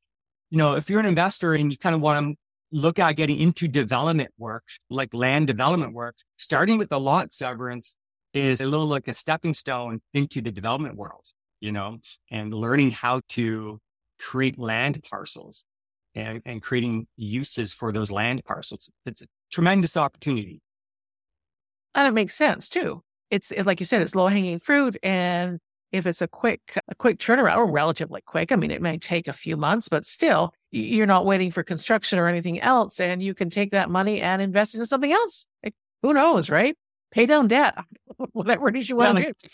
you 0.51 0.59
know, 0.59 0.77
if 0.77 0.89
you're 0.89 1.01
an 1.01 1.07
investor 1.07 1.55
and 1.55 1.73
you 1.73 1.79
kind 1.79 1.95
of 1.95 2.01
want 2.01 2.27
to 2.27 2.35
look 2.73 2.99
at 2.99 3.17
getting 3.17 3.39
into 3.39 3.69
development 3.69 4.31
work, 4.39 4.65
like 4.91 5.15
land 5.15 5.47
development 5.47 5.95
work, 5.95 6.17
starting 6.37 6.79
with 6.79 6.89
the 6.89 7.01
lot 7.01 7.33
severance 7.33 7.97
is 8.35 8.61
a 8.61 8.67
little 8.67 8.87
like 8.87 9.09
a 9.09 9.15
stepping 9.15 9.55
stone 9.55 10.01
into 10.13 10.41
the 10.41 10.51
development 10.51 10.97
world, 10.97 11.25
you 11.65 11.73
know, 11.73 11.99
and 12.31 12.53
learning 12.53 12.91
how 12.91 13.23
to 13.31 13.81
create 14.21 14.59
land 14.59 15.03
parcels 15.11 15.65
and, 16.15 16.43
and 16.45 16.61
creating 16.61 17.07
uses 17.17 17.73
for 17.73 17.91
those 17.91 18.11
land 18.11 18.45
parcels. 18.45 18.91
It's 19.07 19.23
a 19.23 19.27
tremendous 19.51 19.97
opportunity. 19.97 20.61
And 21.95 22.07
it 22.07 22.11
makes 22.11 22.35
sense 22.35 22.69
too. 22.69 23.01
It's 23.31 23.51
like 23.65 23.81
you 23.81 23.87
said, 23.87 24.03
it's 24.03 24.15
low 24.15 24.29
hanging 24.29 24.59
fruit. 24.59 24.99
And 25.03 25.59
if 25.91 26.07
it's 26.07 26.21
a 26.21 26.29
quick, 26.29 26.61
a 26.87 26.95
quick 26.95 27.19
turnaround 27.19 27.57
or 27.57 27.71
relatively 27.71 28.21
quick, 28.21 28.53
I 28.53 28.57
mean, 28.57 28.71
it 28.71 28.83
may 28.83 28.99
take 28.99 29.27
a 29.27 29.33
few 29.33 29.57
months, 29.57 29.89
but 29.89 30.05
still 30.05 30.53
you're 30.71 31.07
not 31.07 31.25
waiting 31.25 31.51
for 31.51 31.63
construction 31.63 32.19
or 32.19 32.29
anything 32.29 32.61
else. 32.61 33.01
And 33.01 33.23
you 33.23 33.33
can 33.33 33.49
take 33.49 33.71
that 33.71 33.89
money 33.89 34.21
and 34.21 34.43
invest 34.43 34.75
it 34.75 34.81
in 34.81 34.87
something 34.87 35.13
else. 35.13 35.47
Like, 35.63 35.75
who 36.03 36.13
knows, 36.13 36.51
right? 36.51 36.77
Pay 37.11 37.25
down 37.25 37.49
debt, 37.49 37.79
whatever 38.33 38.69
it 38.69 38.77
is 38.77 38.91
you 38.91 38.97
want 38.97 39.19
yeah, 39.19 39.25
to 39.25 39.33
do. 39.33 39.49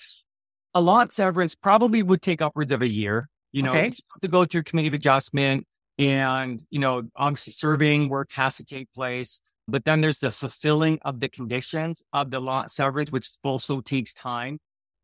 A 0.74 0.80
lot 0.80 1.12
severance 1.12 1.54
probably 1.54 2.02
would 2.02 2.22
take 2.22 2.40
upwards 2.40 2.70
of 2.72 2.82
a 2.82 2.88
year, 2.88 3.28
you 3.52 3.62
know, 3.62 3.72
okay. 3.72 3.92
to 4.20 4.28
go 4.28 4.44
through 4.44 4.60
a 4.60 4.64
committee 4.64 4.88
of 4.88 4.94
adjustment 4.94 5.66
and, 5.98 6.64
you 6.70 6.78
know, 6.78 7.02
obviously 7.16 7.52
surveying 7.52 8.08
work 8.08 8.32
has 8.32 8.56
to 8.56 8.64
take 8.64 8.92
place. 8.92 9.40
But 9.68 9.84
then 9.84 10.00
there's 10.00 10.18
the 10.18 10.30
fulfilling 10.30 10.98
of 11.02 11.20
the 11.20 11.28
conditions 11.28 12.02
of 12.12 12.30
the 12.30 12.40
lot 12.40 12.70
severance, 12.70 13.12
which 13.12 13.30
also 13.44 13.80
takes 13.80 14.14
time, 14.14 14.58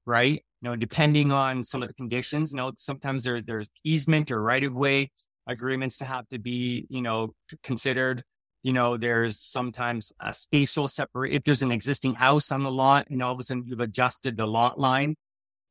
right? 0.07 0.43
You 0.63 0.71
know, 0.71 0.77
depending 0.77 1.33
on 1.33 1.63
some 1.63 1.83
of 1.83 1.89
the 1.89 1.95
conditions, 1.95 2.53
you 2.53 2.57
know, 2.57 2.73
sometimes 2.77 3.25
there's 3.25 3.45
there's 3.45 3.69
easement 3.85 4.31
or 4.31 4.43
right 4.43 4.65
of 4.65 4.75
way 4.75 5.11
agreements 5.47 5.99
to 5.99 6.05
have 6.05 6.27
to 6.29 6.39
be, 6.39 6.87
you 6.89 7.03
know, 7.03 7.35
considered. 7.63 8.23
You 8.63 8.73
know, 8.73 8.97
there's 8.97 9.39
sometimes 9.39 10.13
a 10.21 10.33
spatial 10.33 10.89
separate. 10.89 11.33
If 11.33 11.45
there's 11.45 11.63
an 11.63 11.71
existing 11.71 12.15
house 12.15 12.51
on 12.51 12.65
the 12.65 12.71
lot 12.71 13.07
and 13.11 13.23
all 13.23 13.33
of 13.33 13.39
a 13.39 13.45
sudden 13.45 13.65
you've 13.67 13.81
adjusted 13.81 14.37
the 14.37 14.47
lot 14.47 14.81
line, 14.81 15.15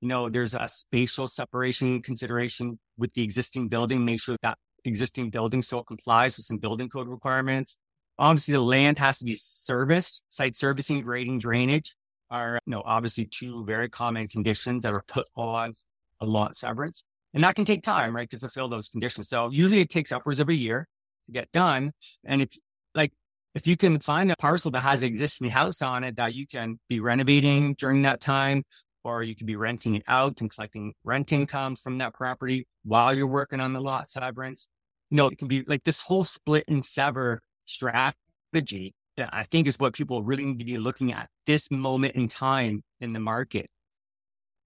you 0.01 0.07
know, 0.07 0.29
there's 0.29 0.53
a 0.53 0.67
spatial 0.67 1.27
separation 1.27 2.01
consideration 2.01 2.79
with 2.97 3.13
the 3.13 3.23
existing 3.23 3.67
building. 3.67 4.05
Make 4.05 4.21
sure 4.21 4.37
that 4.41 4.57
existing 4.83 5.29
building 5.29 5.61
still 5.61 5.83
complies 5.83 6.37
with 6.37 6.45
some 6.45 6.57
building 6.57 6.89
code 6.89 7.07
requirements. 7.07 7.77
Obviously, 8.17 8.53
the 8.53 8.61
land 8.61 8.99
has 8.99 9.19
to 9.19 9.25
be 9.25 9.35
serviced. 9.35 10.23
Site 10.29 10.55
servicing, 10.55 11.01
grading, 11.01 11.39
drainage 11.39 11.95
are, 12.29 12.59
you 12.65 12.71
know, 12.71 12.81
obviously 12.85 13.25
two 13.25 13.65
very 13.65 13.89
common 13.89 14.27
conditions 14.27 14.83
that 14.83 14.93
are 14.93 15.03
put 15.07 15.25
on 15.35 15.73
a 16.21 16.25
lot 16.25 16.55
severance. 16.55 17.03
And 17.33 17.43
that 17.43 17.55
can 17.55 17.65
take 17.65 17.83
time, 17.83 18.15
right, 18.15 18.29
to 18.29 18.39
fulfill 18.39 18.69
those 18.69 18.87
conditions. 18.87 19.27
So 19.27 19.49
usually 19.51 19.81
it 19.81 19.89
takes 19.89 20.11
upwards 20.11 20.39
of 20.39 20.47
a 20.49 20.53
year 20.53 20.87
to 21.25 21.31
get 21.31 21.51
done. 21.51 21.91
And 22.23 22.41
if 22.41 22.49
like, 22.93 23.11
if 23.55 23.67
you 23.67 23.75
can 23.75 23.99
find 23.99 24.31
a 24.31 24.35
parcel 24.37 24.71
that 24.71 24.81
has 24.81 25.01
an 25.01 25.07
existing 25.07 25.49
house 25.49 25.81
on 25.81 26.03
it 26.03 26.15
that 26.17 26.35
you 26.35 26.47
can 26.47 26.79
be 26.87 26.99
renovating 26.99 27.73
during 27.75 28.03
that 28.03 28.21
time, 28.21 28.63
or 29.05 29.23
you 29.23 29.35
could 29.35 29.47
be 29.47 29.55
renting 29.55 29.95
it 29.95 30.03
out 30.07 30.41
and 30.41 30.49
collecting 30.49 30.93
rent 31.03 31.31
income 31.31 31.75
from 31.75 31.99
that 31.99 32.13
property 32.13 32.67
while 32.83 33.13
you're 33.13 33.27
working 33.27 33.59
on 33.59 33.73
the 33.73 33.79
lot 33.79 34.09
severance. 34.09 34.67
You 35.11 35.17
know, 35.17 35.27
it 35.27 35.37
can 35.37 35.47
be 35.47 35.63
like 35.67 35.83
this 35.83 36.01
whole 36.01 36.25
split 36.25 36.65
and 36.67 36.83
sever 36.83 37.41
strategy 37.65 38.95
that 39.17 39.29
I 39.31 39.43
think 39.43 39.67
is 39.67 39.79
what 39.79 39.93
people 39.93 40.23
really 40.23 40.45
need 40.45 40.59
to 40.59 40.65
be 40.65 40.77
looking 40.77 41.13
at 41.13 41.29
this 41.45 41.69
moment 41.71 42.15
in 42.15 42.27
time 42.27 42.83
in 42.99 43.13
the 43.13 43.19
market 43.19 43.69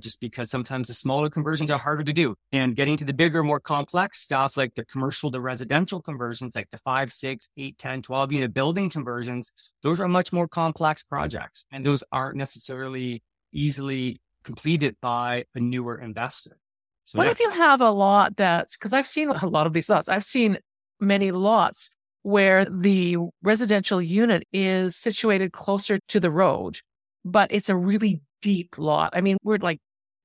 just 0.01 0.19
because 0.21 0.49
sometimes 0.49 0.87
the 0.87 0.93
smaller 0.93 1.29
conversions 1.29 1.69
are 1.69 1.77
harder 1.77 2.03
to 2.03 2.13
do. 2.13 2.35
And 2.51 2.75
getting 2.75 2.97
to 2.97 3.05
the 3.05 3.13
bigger, 3.13 3.43
more 3.43 3.59
complex 3.59 4.19
stuff 4.21 4.55
like 4.55 4.75
the 4.75 4.85
commercial 4.85 5.29
to 5.31 5.41
residential 5.41 6.01
conversions, 6.01 6.55
like 6.55 6.69
the 6.69 6.77
five, 6.77 7.11
six, 7.11 7.49
eight, 7.57 7.77
10, 7.77 8.03
12 8.03 8.31
unit 8.31 8.53
building 8.53 8.89
conversions, 8.89 9.51
those 9.83 9.99
are 9.99 10.07
much 10.07 10.31
more 10.31 10.47
complex 10.47 11.03
projects. 11.03 11.65
And 11.71 11.85
those 11.85 12.03
aren't 12.11 12.37
necessarily 12.37 13.21
easily 13.51 14.21
completed 14.43 14.95
by 15.01 15.45
a 15.55 15.59
newer 15.59 15.99
investor. 15.99 16.57
So, 17.05 17.17
what 17.17 17.25
yeah. 17.25 17.31
if 17.31 17.39
you 17.39 17.49
have 17.49 17.81
a 17.81 17.89
lot 17.89 18.37
that's 18.37 18.77
because 18.77 18.93
I've 18.93 19.07
seen 19.07 19.29
a 19.41 19.47
lot 19.47 19.67
of 19.67 19.73
these 19.73 19.89
lots, 19.89 20.09
I've 20.09 20.25
seen 20.25 20.57
many 20.99 21.31
lots 21.31 21.89
where 22.21 22.65
the 22.65 23.17
residential 23.41 24.01
unit 24.01 24.43
is 24.51 24.95
situated 24.95 25.53
closer 25.53 25.99
to 26.09 26.19
the 26.19 26.29
road, 26.29 26.79
but 27.23 27.51
it's 27.51 27.69
a 27.69 27.75
really 27.75 28.21
deep 28.41 28.77
lot. 28.77 29.11
I 29.13 29.21
mean, 29.21 29.37
we're 29.43 29.57
like 29.57 29.79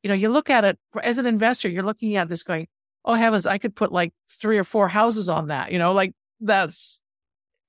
you 0.05 0.09
know, 0.09 0.15
you 0.15 0.29
look 0.29 0.51
at 0.51 0.65
it 0.65 0.79
as 1.03 1.17
an 1.17 1.25
investor, 1.25 1.69
you're 1.69 1.83
looking 1.83 2.15
at 2.17 2.29
this 2.29 2.43
going, 2.43 2.69
oh 3.07 3.15
heavens, 3.15 3.47
I 3.47 3.57
could 3.57 3.75
put 3.75 3.91
like 3.91 4.13
three 4.29 4.59
or 4.59 4.65
four 4.65 4.87
houses 4.87 5.31
on 5.31 5.49
that. 5.49 5.73
You 5.73 5.79
know, 5.79 5.93
like 5.93 6.13
that's 6.41 7.01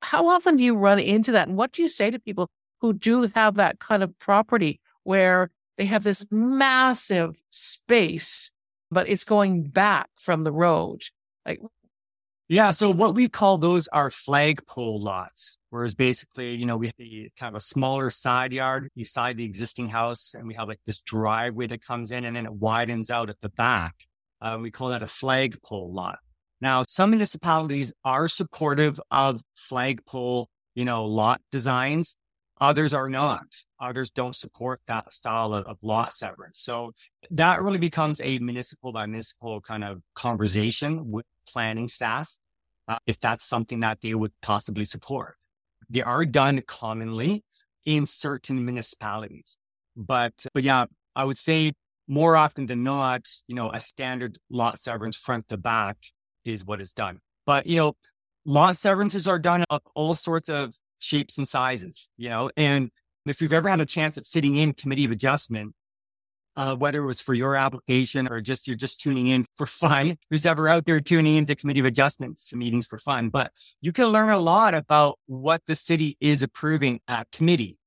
how 0.01 0.27
often 0.27 0.57
do 0.57 0.63
you 0.63 0.75
run 0.75 0.99
into 0.99 1.31
that? 1.31 1.47
And 1.47 1.57
what 1.57 1.71
do 1.71 1.81
you 1.81 1.87
say 1.87 2.11
to 2.11 2.19
people 2.19 2.49
who 2.81 2.91
do 2.91 3.31
have 3.35 3.55
that 3.55 3.79
kind 3.79 4.03
of 4.03 4.17
property 4.19 4.81
where 5.03 5.49
they 5.77 5.85
have 5.85 6.03
this 6.03 6.25
massive 6.31 7.37
space, 7.49 8.51
but 8.91 9.09
it's 9.09 9.23
going 9.23 9.63
back 9.63 10.09
from 10.17 10.43
the 10.43 10.51
road? 10.51 11.01
Like, 11.45 11.59
yeah. 12.47 12.71
So 12.71 12.91
what 12.91 13.15
we 13.15 13.27
call 13.27 13.57
those 13.57 13.87
are 13.87 14.09
flagpole 14.09 15.01
lots, 15.01 15.57
whereas 15.71 15.95
basically, 15.95 16.55
you 16.55 16.65
know, 16.65 16.77
we 16.77 16.87
have 16.87 16.95
the 16.97 17.29
kind 17.39 17.55
of 17.55 17.57
a 17.57 17.63
smaller 17.63 18.11
side 18.11 18.53
yard 18.53 18.89
beside 18.95 19.37
the 19.37 19.45
existing 19.45 19.89
house, 19.89 20.35
and 20.35 20.47
we 20.47 20.53
have 20.53 20.67
like 20.67 20.79
this 20.85 20.99
driveway 21.01 21.67
that 21.67 21.81
comes 21.83 22.11
in 22.11 22.25
and 22.25 22.35
then 22.35 22.45
it 22.45 22.53
widens 22.53 23.09
out 23.09 23.29
at 23.29 23.39
the 23.39 23.49
back. 23.49 23.95
Uh, 24.41 24.59
we 24.61 24.69
call 24.69 24.89
that 24.89 25.01
a 25.01 25.07
flagpole 25.07 25.91
lot. 25.91 26.19
Now, 26.61 26.83
some 26.87 27.09
municipalities 27.09 27.91
are 28.03 28.27
supportive 28.27 28.99
of 29.11 29.41
flagpole, 29.55 30.49
you 30.75 30.85
know, 30.85 31.05
lot 31.05 31.41
designs. 31.51 32.15
Others 32.61 32.93
are 32.93 33.09
not. 33.09 33.45
Others 33.81 34.11
don't 34.11 34.35
support 34.35 34.79
that 34.87 35.11
style 35.11 35.53
of, 35.53 35.65
of 35.65 35.77
lot 35.81 36.13
severance. 36.13 36.59
So 36.59 36.93
that 37.31 37.61
really 37.61 37.77
becomes 37.77 38.21
a 38.21 38.39
municipal 38.39 38.93
by 38.93 39.05
municipal 39.05 39.59
kind 39.59 39.83
of 39.83 40.01
conversation 40.13 41.11
with 41.11 41.25
planning 41.47 41.87
staff, 41.87 42.37
uh, 42.87 42.97
if 43.07 43.19
that's 43.19 43.45
something 43.45 43.81
that 43.81 43.99
they 44.01 44.13
would 44.13 44.31
possibly 44.41 44.85
support. 44.85 45.35
They 45.89 46.01
are 46.01 46.25
done 46.25 46.61
commonly 46.65 47.43
in 47.85 48.05
certain 48.05 48.63
municipalities, 48.63 49.57
but, 49.95 50.45
but 50.53 50.63
yeah, 50.63 50.85
I 51.15 51.25
would 51.25 51.37
say 51.37 51.73
more 52.07 52.35
often 52.35 52.65
than 52.67 52.83
not, 52.83 53.27
you 53.47 53.55
know, 53.55 53.69
a 53.71 53.79
standard 53.79 54.37
lot 54.49 54.79
severance 54.79 55.17
front 55.17 55.47
to 55.49 55.57
back 55.57 55.97
is 56.45 56.63
what 56.63 56.79
is 56.79 56.93
done. 56.93 57.19
But, 57.45 57.67
you 57.67 57.77
know, 57.77 57.95
lot 58.45 58.77
severances 58.77 59.27
are 59.27 59.39
done 59.39 59.63
of 59.69 59.81
all 59.93 60.13
sorts 60.13 60.49
of 60.49 60.73
shapes 61.05 61.37
and 61.37 61.47
sizes, 61.47 62.09
you 62.17 62.29
know, 62.29 62.49
and 62.57 62.89
if 63.25 63.41
you've 63.41 63.53
ever 63.53 63.69
had 63.69 63.81
a 63.81 63.85
chance 63.85 64.17
of 64.17 64.25
sitting 64.25 64.57
in 64.57 64.73
committee 64.73 65.05
of 65.05 65.11
adjustment, 65.11 65.73
uh, 66.57 66.75
whether 66.75 67.03
it 67.03 67.05
was 67.05 67.21
for 67.21 67.33
your 67.33 67.55
application 67.55 68.27
or 68.27 68.39
just 68.39 68.67
you're 68.67 68.77
just 68.77 68.99
tuning 68.99 69.27
in 69.27 69.43
for 69.55 69.65
fun, 69.83 70.17
who's 70.29 70.45
ever 70.45 70.67
out 70.67 70.85
there 70.85 70.99
tuning 70.99 71.35
into 71.35 71.55
committee 71.55 71.79
of 71.79 71.85
adjustments 71.85 72.53
meetings 72.53 72.87
for 72.87 72.97
fun, 72.97 73.29
but 73.29 73.51
you 73.81 73.91
can 73.91 74.07
learn 74.07 74.29
a 74.29 74.37
lot 74.37 74.73
about 74.73 75.19
what 75.25 75.61
the 75.65 75.75
city 75.75 76.17
is 76.19 76.43
approving 76.43 76.99
at 77.07 77.29
committee. 77.31 77.77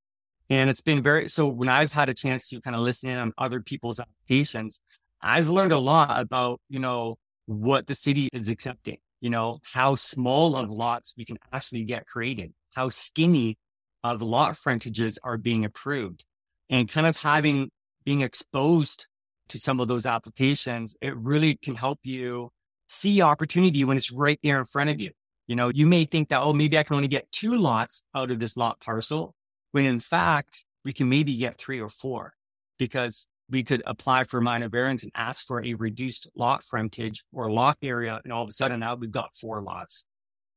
And 0.50 0.70
it's 0.70 0.80
been 0.80 1.02
very, 1.02 1.28
so 1.28 1.46
when 1.48 1.68
I've 1.68 1.92
had 1.92 2.08
a 2.08 2.14
chance 2.14 2.48
to 2.48 2.60
kind 2.60 2.74
of 2.74 2.82
listen 2.82 3.10
in 3.10 3.18
on 3.18 3.32
other 3.36 3.60
people's 3.60 4.00
applications, 4.00 4.80
I've 5.20 5.48
learned 5.48 5.72
a 5.72 5.78
lot 5.78 6.20
about, 6.20 6.60
you 6.68 6.78
know, 6.78 7.16
what 7.46 7.86
the 7.86 7.94
city 7.94 8.28
is 8.32 8.48
accepting, 8.48 8.98
you 9.20 9.30
know, 9.30 9.58
how 9.62 9.94
small 9.94 10.56
of 10.56 10.70
lots 10.70 11.14
we 11.16 11.24
can 11.24 11.38
actually 11.52 11.84
get 11.84 12.06
created, 12.06 12.52
how 12.74 12.88
skinny 12.88 13.58
of 14.04 14.22
lot 14.22 14.56
frontages 14.56 15.18
are 15.22 15.36
being 15.36 15.64
approved 15.64 16.24
and 16.70 16.90
kind 16.90 17.06
of 17.06 17.20
having 17.20 17.70
being 18.04 18.20
exposed 18.22 19.06
to 19.48 19.58
some 19.58 19.80
of 19.80 19.88
those 19.88 20.06
applications, 20.06 20.94
it 21.00 21.16
really 21.16 21.56
can 21.56 21.74
help 21.74 21.98
you 22.04 22.50
see 22.88 23.20
opportunity 23.22 23.84
when 23.84 23.96
it's 23.96 24.12
right 24.12 24.38
there 24.42 24.58
in 24.58 24.64
front 24.64 24.90
of 24.90 25.00
you. 25.00 25.10
You 25.46 25.56
know, 25.56 25.70
you 25.74 25.86
may 25.86 26.04
think 26.04 26.28
that, 26.28 26.42
oh, 26.42 26.52
maybe 26.52 26.78
I 26.78 26.82
can 26.82 26.96
only 26.96 27.08
get 27.08 27.30
two 27.32 27.56
lots 27.56 28.04
out 28.14 28.30
of 28.30 28.38
this 28.38 28.56
lot 28.56 28.80
parcel, 28.80 29.34
when 29.72 29.86
in 29.86 30.00
fact, 30.00 30.64
we 30.84 30.92
can 30.92 31.08
maybe 31.08 31.36
get 31.36 31.58
three 31.58 31.80
or 31.80 31.88
four 31.88 32.34
because 32.78 33.26
we 33.50 33.62
could 33.62 33.82
apply 33.86 34.24
for 34.24 34.40
minor 34.40 34.68
variance 34.68 35.02
and 35.02 35.12
ask 35.14 35.46
for 35.46 35.64
a 35.64 35.74
reduced 35.74 36.30
lot 36.36 36.62
frontage 36.62 37.24
or 37.32 37.50
lot 37.50 37.76
area. 37.82 38.20
And 38.24 38.32
all 38.32 38.42
of 38.42 38.48
a 38.48 38.52
sudden 38.52 38.80
now 38.80 38.94
we've 38.94 39.10
got 39.10 39.34
four 39.34 39.62
lots. 39.62 40.04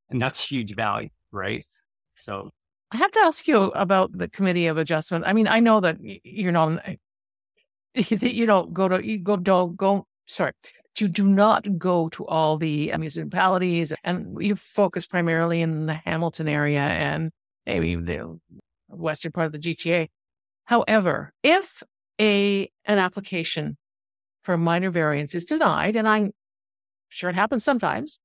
And 0.09 0.21
that's 0.21 0.45
huge 0.45 0.75
value, 0.75 1.09
right? 1.31 1.65
So 2.15 2.51
I 2.91 2.97
have 2.97 3.11
to 3.11 3.19
ask 3.19 3.47
you 3.47 3.63
about 3.71 4.11
the 4.17 4.27
committee 4.27 4.67
of 4.67 4.77
adjustment. 4.77 5.23
I 5.25 5.33
mean, 5.33 5.47
I 5.47 5.61
know 5.61 5.79
that 5.79 5.97
you're 6.01 6.51
not, 6.51 6.83
you 7.95 8.45
don't 8.45 8.73
go 8.73 8.89
to, 8.89 9.05
you 9.05 9.19
go, 9.19 9.37
don't 9.37 9.77
go, 9.77 10.05
sorry, 10.27 10.51
you 10.99 11.07
do 11.07 11.25
not 11.25 11.77
go 11.77 12.09
to 12.09 12.25
all 12.27 12.57
the 12.57 12.87
municipalities 12.87 13.93
and 14.03 14.41
you 14.43 14.55
focus 14.55 15.07
primarily 15.07 15.61
in 15.61 15.85
the 15.85 15.93
Hamilton 15.93 16.49
area 16.49 16.81
and 16.81 17.31
maybe 17.65 17.95
the 17.95 18.37
western 18.89 19.31
part 19.31 19.47
of 19.47 19.53
the 19.53 19.59
GTA. 19.59 20.09
However, 20.65 21.33
if 21.43 21.81
a 22.21 22.71
an 22.85 22.99
application 22.99 23.77
for 24.43 24.57
minor 24.57 24.91
variance 24.91 25.35
is 25.35 25.45
denied, 25.45 25.95
and 25.95 26.07
I'm 26.07 26.31
sure 27.09 27.29
it 27.29 27.35
happens 27.35 27.63
sometimes, 27.63 28.19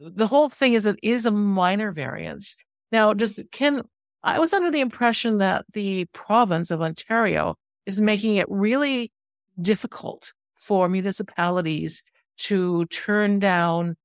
the 0.00 0.26
whole 0.26 0.48
thing 0.48 0.74
is 0.74 0.86
it 0.86 0.98
is 1.02 1.26
a 1.26 1.30
minor 1.30 1.92
variance. 1.92 2.56
Now, 2.92 3.12
does 3.12 3.42
can 3.52 3.82
I 4.22 4.38
was 4.38 4.52
under 4.52 4.70
the 4.70 4.80
impression 4.80 5.38
that 5.38 5.66
the 5.72 6.06
province 6.06 6.70
of 6.70 6.82
Ontario 6.82 7.56
is 7.86 8.00
making 8.00 8.36
it 8.36 8.46
really 8.48 9.12
difficult 9.60 10.32
for 10.56 10.88
municipalities 10.88 12.02
to 12.38 12.84
turn 12.86 13.38
down, 13.38 13.96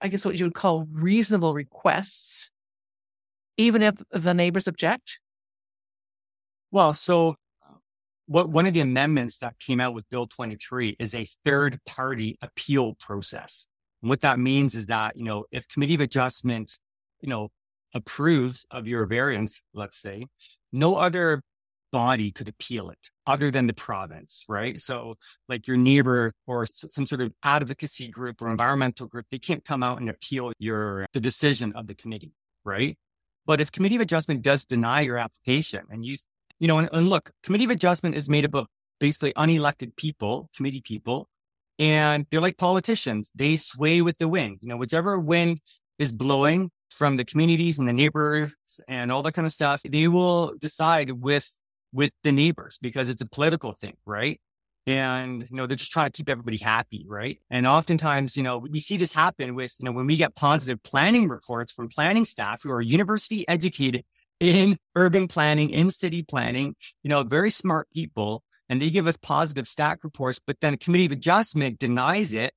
I 0.00 0.08
guess 0.08 0.24
what 0.24 0.38
you 0.38 0.44
would 0.46 0.54
call 0.54 0.86
reasonable 0.92 1.54
requests, 1.54 2.50
even 3.56 3.82
if 3.82 3.94
the 4.10 4.34
neighbors 4.34 4.68
object? 4.68 5.20
Well, 6.70 6.94
so 6.94 7.36
what 8.30 8.48
one 8.48 8.64
of 8.64 8.72
the 8.72 8.80
amendments 8.80 9.38
that 9.38 9.58
came 9.58 9.80
out 9.80 9.92
with 9.92 10.08
Bill 10.08 10.24
23 10.24 10.94
is 11.00 11.16
a 11.16 11.26
third 11.44 11.80
party 11.84 12.38
appeal 12.40 12.94
process. 12.94 13.66
And 14.02 14.08
what 14.08 14.20
that 14.20 14.38
means 14.38 14.76
is 14.76 14.86
that, 14.86 15.16
you 15.16 15.24
know, 15.24 15.46
if 15.50 15.66
committee 15.66 15.96
of 15.96 16.00
adjustment, 16.00 16.78
you 17.20 17.28
know, 17.28 17.48
approves 17.92 18.64
of 18.70 18.86
your 18.86 19.04
variance, 19.06 19.64
let's 19.74 20.00
say, 20.00 20.26
no 20.70 20.94
other 20.94 21.42
body 21.90 22.30
could 22.30 22.46
appeal 22.46 22.90
it 22.90 23.10
other 23.26 23.50
than 23.50 23.66
the 23.66 23.72
province, 23.72 24.44
right? 24.48 24.80
So, 24.80 25.16
like 25.48 25.66
your 25.66 25.76
neighbor 25.76 26.32
or 26.46 26.66
some 26.70 27.06
sort 27.06 27.22
of 27.22 27.32
advocacy 27.42 28.10
group 28.10 28.40
or 28.40 28.48
environmental 28.48 29.08
group, 29.08 29.26
they 29.32 29.40
can't 29.40 29.64
come 29.64 29.82
out 29.82 29.98
and 29.98 30.08
appeal 30.08 30.52
your 30.60 31.04
the 31.12 31.20
decision 31.20 31.72
of 31.74 31.88
the 31.88 31.96
committee, 31.96 32.32
right? 32.64 32.96
But 33.44 33.60
if 33.60 33.72
committee 33.72 33.96
of 33.96 34.02
adjustment 34.02 34.42
does 34.42 34.64
deny 34.64 35.00
your 35.00 35.18
application 35.18 35.82
and 35.90 36.04
you 36.04 36.14
you 36.60 36.68
know, 36.68 36.78
and, 36.78 36.88
and 36.92 37.08
look, 37.08 37.30
committee 37.42 37.64
of 37.64 37.70
adjustment 37.70 38.14
is 38.14 38.28
made 38.28 38.44
up 38.44 38.54
of 38.54 38.66
basically 39.00 39.32
unelected 39.32 39.96
people, 39.96 40.48
committee 40.54 40.82
people, 40.82 41.28
and 41.78 42.26
they're 42.30 42.40
like 42.40 42.58
politicians. 42.58 43.32
They 43.34 43.56
sway 43.56 44.02
with 44.02 44.18
the 44.18 44.28
wind. 44.28 44.58
You 44.60 44.68
know, 44.68 44.76
whichever 44.76 45.18
wind 45.18 45.60
is 45.98 46.12
blowing 46.12 46.70
from 46.90 47.16
the 47.16 47.24
communities 47.24 47.78
and 47.78 47.88
the 47.88 47.92
neighbors 47.92 48.54
and 48.86 49.10
all 49.10 49.22
that 49.22 49.32
kind 49.32 49.46
of 49.46 49.52
stuff, 49.52 49.82
they 49.82 50.06
will 50.06 50.52
decide 50.60 51.10
with 51.10 51.48
with 51.92 52.12
the 52.22 52.30
neighbors 52.30 52.78
because 52.80 53.08
it's 53.08 53.22
a 53.22 53.26
political 53.26 53.72
thing, 53.72 53.96
right? 54.06 54.40
And 54.86 55.42
you 55.42 55.56
know, 55.56 55.66
they're 55.66 55.76
just 55.76 55.90
trying 55.90 56.10
to 56.10 56.12
keep 56.12 56.28
everybody 56.28 56.58
happy, 56.58 57.04
right? 57.08 57.38
And 57.50 57.66
oftentimes, 57.66 58.36
you 58.36 58.42
know, 58.42 58.58
we 58.58 58.80
see 58.80 58.96
this 58.96 59.12
happen 59.12 59.54
with, 59.54 59.74
you 59.78 59.86
know, 59.86 59.92
when 59.92 60.06
we 60.06 60.16
get 60.16 60.34
positive 60.34 60.82
planning 60.82 61.28
reports 61.28 61.72
from 61.72 61.88
planning 61.88 62.24
staff 62.24 62.62
who 62.62 62.70
are 62.70 62.80
university 62.80 63.46
educated 63.48 64.04
in 64.40 64.76
urban 64.96 65.28
planning, 65.28 65.70
in 65.70 65.90
city 65.90 66.22
planning, 66.22 66.74
you 67.02 67.10
know, 67.10 67.22
very 67.22 67.50
smart 67.50 67.88
people, 67.92 68.42
and 68.68 68.80
they 68.80 68.90
give 68.90 69.06
us 69.06 69.16
positive 69.16 69.68
staff 69.68 69.98
reports, 70.02 70.40
but 70.44 70.56
then 70.60 70.74
a 70.74 70.76
committee 70.76 71.06
of 71.06 71.12
adjustment 71.12 71.78
denies 71.78 72.34
it 72.34 72.52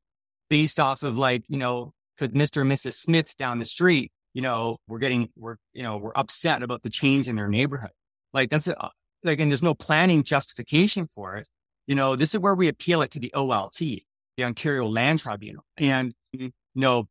based 0.49 0.79
off 0.79 1.03
of 1.03 1.17
like, 1.17 1.43
you 1.49 1.57
know, 1.57 1.91
because 2.17 2.33
Mr. 2.33 2.61
and 2.61 2.71
Mrs. 2.71 2.93
Smith 2.93 3.35
down 3.37 3.59
the 3.59 3.65
street, 3.65 4.11
you 4.33 4.41
know, 4.41 4.77
we're 4.87 4.99
getting, 4.99 5.29
we're, 5.35 5.57
you 5.73 5.83
know, 5.83 5.97
we're 5.97 6.13
upset 6.15 6.63
about 6.63 6.83
the 6.83 6.89
change 6.89 7.27
in 7.27 7.35
their 7.35 7.47
neighborhood. 7.47 7.91
Like 8.33 8.49
that's 8.49 8.67
a, 8.67 8.91
like, 9.23 9.39
and 9.39 9.51
there's 9.51 9.63
no 9.63 9.73
planning 9.73 10.23
justification 10.23 11.07
for 11.07 11.35
it. 11.35 11.47
You 11.87 11.95
know, 11.95 12.15
this 12.15 12.33
is 12.33 12.39
where 12.39 12.55
we 12.55 12.67
appeal 12.67 13.01
it 13.01 13.11
to 13.11 13.19
the 13.19 13.31
OLT, 13.35 14.03
the 14.37 14.43
Ontario 14.43 14.87
Land 14.87 15.19
Tribunal. 15.19 15.63
And, 15.77 16.13
you 16.31 16.51
know, 16.75 17.07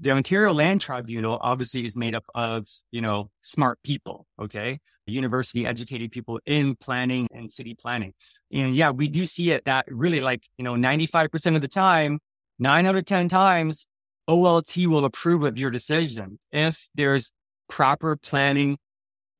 the 0.00 0.12
Ontario 0.12 0.52
Land 0.52 0.80
Tribunal 0.80 1.38
obviously 1.40 1.84
is 1.84 1.96
made 1.96 2.14
up 2.14 2.24
of, 2.34 2.66
you 2.90 3.00
know, 3.00 3.30
smart 3.40 3.78
people, 3.82 4.26
okay? 4.40 4.78
University 5.06 5.66
educated 5.66 6.12
people 6.12 6.38
in 6.46 6.76
planning 6.76 7.26
and 7.32 7.50
city 7.50 7.74
planning. 7.74 8.12
And 8.52 8.76
yeah, 8.76 8.90
we 8.90 9.08
do 9.08 9.26
see 9.26 9.50
it 9.50 9.64
that 9.64 9.86
really 9.88 10.20
like, 10.20 10.44
you 10.56 10.64
know, 10.64 10.74
95% 10.74 11.56
of 11.56 11.62
the 11.62 11.68
time, 11.68 12.20
nine 12.58 12.86
out 12.86 12.96
of 12.96 13.04
10 13.04 13.28
times, 13.28 13.88
OLT 14.28 14.86
will 14.86 15.04
approve 15.04 15.42
of 15.42 15.58
your 15.58 15.70
decision 15.70 16.38
if 16.52 16.88
there's 16.94 17.32
proper 17.68 18.16
planning 18.16 18.78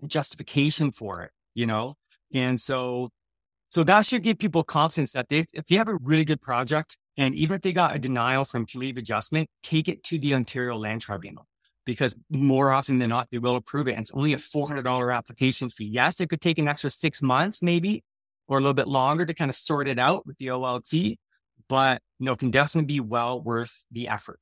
justification 0.07 0.90
for 0.90 1.23
it, 1.23 1.31
you 1.55 1.66
know? 1.66 1.94
And 2.35 2.61
so, 2.61 3.11
so 3.68 3.85
that 3.85 4.07
should 4.07 4.23
give 4.23 4.38
people 4.38 4.64
confidence 4.64 5.12
that 5.12 5.29
they, 5.29 5.44
if 5.53 5.66
they 5.66 5.77
have 5.77 5.88
a 5.88 5.99
really 6.03 6.25
good 6.25 6.40
project 6.40 6.99
and 7.18 7.35
even 7.35 7.57
if 7.57 7.62
they 7.62 7.72
got 7.72 7.94
a 7.94 7.98
denial 7.98 8.44
from 8.44 8.64
leave 8.74 8.96
adjustment, 8.96 9.50
take 9.62 9.88
it 9.88 10.02
to 10.04 10.18
the 10.18 10.35
Ontario 10.35 10.76
Land 10.76 11.02
Tribunal 11.02 11.46
because 11.85 12.14
more 12.31 12.70
often 12.70 12.98
than 12.98 13.11
not, 13.11 13.28
they 13.31 13.38
will 13.38 13.57
approve 13.57 13.88
it. 13.88 13.92
And 13.92 14.02
it's 14.02 14.12
only 14.12 14.35
a 14.35 14.37
$400 14.37 15.14
application 15.14 15.68
fee. 15.68 15.87
Yes, 15.87 16.20
it 16.20 16.31
could 16.31 16.40
take 16.40 16.59
an 16.59 16.68
extra 16.68 16.90
six 16.90 17.20
months, 17.20 17.61
maybe, 17.61 18.04
or 18.46 18.59
a 18.59 18.61
little 18.61 18.74
bit 18.74 18.87
longer 18.87 19.26
to 19.26 19.35
kind 19.35 19.48
of 19.48 19.57
sort 19.57 19.88
it 19.88 19.98
out 19.98 20.26
with 20.26 20.38
the 20.38 20.46
OLT, 20.46 21.16
but 21.68 22.00
you 22.20 22.26
know, 22.26 22.37
can 22.37 22.50
definitely 22.50 22.87
be 22.87 23.00
well 23.00 23.42
worth 23.42 23.85
the 23.90 24.09
effort. 24.09 24.40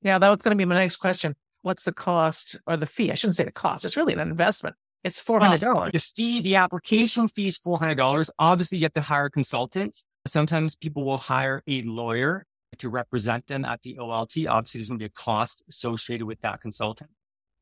Yeah, 0.00 0.18
that 0.18 0.28
was 0.28 0.38
going 0.38 0.56
to 0.56 0.60
be 0.60 0.64
my 0.64 0.76
next 0.76 0.98
question. 0.98 1.34
What's 1.62 1.82
the 1.82 1.92
cost 1.92 2.56
or 2.66 2.76
the 2.76 2.86
fee? 2.86 3.10
I 3.10 3.14
shouldn't 3.14 3.36
say 3.36 3.44
the 3.44 3.52
cost. 3.52 3.84
It's 3.84 3.96
really 3.96 4.12
an 4.12 4.20
investment. 4.20 4.76
It's 5.02 5.18
four 5.18 5.40
hundred 5.40 5.60
dollars. 5.60 5.92
the 5.92 5.98
fee, 5.98 6.40
the 6.40 6.56
application 6.56 7.26
fee 7.26 7.48
is 7.48 7.58
four 7.58 7.78
hundred 7.78 7.96
dollars. 7.96 8.30
Obviously, 8.38 8.78
you 8.78 8.84
have 8.84 8.92
to 8.92 9.00
hire 9.00 9.28
consultants. 9.28 10.06
Sometimes 10.26 10.76
people 10.76 11.04
will 11.04 11.18
hire 11.18 11.62
a 11.66 11.82
lawyer 11.82 12.46
to 12.78 12.88
represent 12.88 13.46
them 13.46 13.64
at 13.64 13.82
the 13.82 13.96
OLT. 13.96 14.48
Obviously, 14.48 14.78
there's 14.78 14.88
going 14.88 14.98
to 14.98 15.02
be 15.02 15.06
a 15.06 15.10
cost 15.10 15.62
associated 15.68 16.26
with 16.26 16.40
that 16.40 16.60
consultant. 16.60 17.10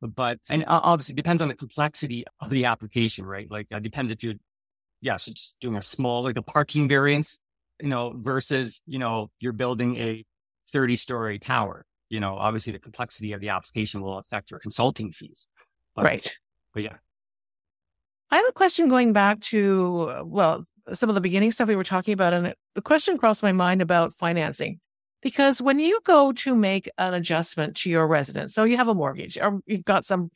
But, 0.02 0.38
and 0.50 0.62
uh, 0.64 0.80
obviously 0.82 1.14
depends 1.14 1.42
on 1.42 1.48
the 1.48 1.54
complexity 1.54 2.24
of 2.40 2.50
the 2.50 2.64
application, 2.64 3.26
right? 3.26 3.50
Like, 3.50 3.66
it 3.70 3.82
depends 3.82 4.12
if 4.12 4.22
you're, 4.22 4.34
yeah, 5.02 5.16
so 5.16 5.32
just 5.32 5.58
doing 5.60 5.76
a 5.76 5.82
small, 5.82 6.22
like 6.22 6.36
a 6.36 6.42
parking 6.42 6.88
variance, 6.88 7.40
you 7.80 7.88
know, 7.88 8.14
versus, 8.16 8.82
you 8.86 8.98
know, 8.98 9.30
you're 9.40 9.52
building 9.52 9.96
a 9.96 10.24
30 10.72 10.96
story 10.96 11.38
tower. 11.38 11.84
You 12.08 12.20
know, 12.20 12.34
obviously 12.36 12.72
the 12.72 12.78
complexity 12.78 13.32
of 13.32 13.40
the 13.40 13.50
application 13.50 14.00
will 14.00 14.18
affect 14.18 14.50
your 14.50 14.60
consulting 14.60 15.12
fees. 15.12 15.48
But, 15.94 16.04
right. 16.04 16.36
But 16.74 16.82
yeah. 16.84 16.96
I 18.30 18.36
have 18.36 18.46
a 18.48 18.52
question 18.52 18.88
going 18.88 19.12
back 19.12 19.40
to, 19.40 20.08
uh, 20.10 20.22
well, 20.24 20.62
some 20.92 21.08
of 21.08 21.14
the 21.14 21.20
beginning 21.20 21.50
stuff 21.50 21.68
we 21.68 21.76
were 21.76 21.84
talking 21.84 22.14
about. 22.14 22.32
And 22.32 22.54
the 22.74 22.82
question 22.82 23.18
crossed 23.18 23.42
my 23.42 23.52
mind 23.52 23.82
about 23.82 24.12
financing. 24.14 24.78
Because 25.22 25.60
when 25.60 25.78
you 25.78 26.00
go 26.04 26.32
to 26.32 26.54
make 26.54 26.88
an 26.96 27.12
adjustment 27.12 27.76
to 27.78 27.90
your 27.90 28.06
residence, 28.06 28.54
so 28.54 28.64
you 28.64 28.76
have 28.76 28.88
a 28.88 28.94
mortgage 28.94 29.36
or 29.36 29.60
you've 29.66 29.84
got 29.84 30.04
some, 30.04 30.30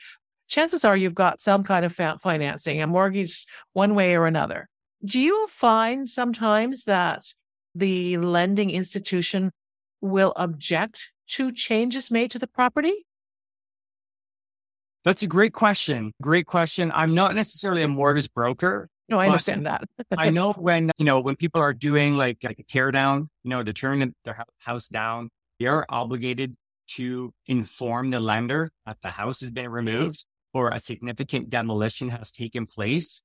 chances 0.49 0.85
are 0.85 0.97
you've 0.97 1.15
got 1.15 1.41
some 1.41 1.65
kind 1.65 1.87
of 1.87 1.95
financing, 2.21 2.83
a 2.83 2.87
mortgage 2.87 3.47
one 3.73 3.95
way 3.95 4.15
or 4.15 4.27
another. 4.27 4.69
Do 5.05 5.21
you 5.21 5.47
find 5.47 6.09
sometimes 6.09 6.85
that 6.85 7.23
the 7.75 8.19
lending 8.19 8.71
institution 8.71 9.53
will 10.01 10.35
object 10.37 11.13
to 11.29 11.51
changes 11.51 12.11
made 12.11 12.31
to 12.33 12.39
the 12.39 12.47
property? 12.47 13.07
That's 15.05 15.23
a 15.23 15.27
great 15.27 15.53
question. 15.53 16.13
Great 16.23 16.47
question. 16.47 16.91
I'm 16.95 17.15
not 17.15 17.35
necessarily 17.35 17.83
a 17.83 17.89
mortgage 17.89 18.33
broker. 18.33 18.89
No, 19.09 19.19
I 19.19 19.27
understand 19.27 19.67
that. 19.67 19.85
I 20.17 20.31
know 20.31 20.53
when, 20.57 20.91
you 20.97 21.05
know, 21.05 21.21
when 21.21 21.37
people 21.37 21.61
are 21.61 21.75
doing 21.75 22.17
like, 22.17 22.39
like 22.43 22.59
a 22.59 22.63
tear 22.63 22.91
down, 22.91 23.29
you 23.43 23.51
know, 23.51 23.63
they're 23.63 23.75
tearing 23.75 24.15
their 24.25 24.45
house 24.61 24.89
down, 24.89 25.29
they 25.61 25.67
are 25.67 25.85
obligated 25.91 26.55
to 26.87 27.33
inform 27.47 28.11
the 28.11 28.21
lender 28.21 28.71
that 28.87 28.97
the 29.03 29.11
house 29.11 29.41
has 29.41 29.51
been 29.51 29.69
removed 29.69 30.25
or 30.55 30.71
a 30.71 30.79
significant 30.79 31.51
demolition 31.51 32.09
has 32.09 32.31
taken 32.31 32.65
place. 32.65 33.23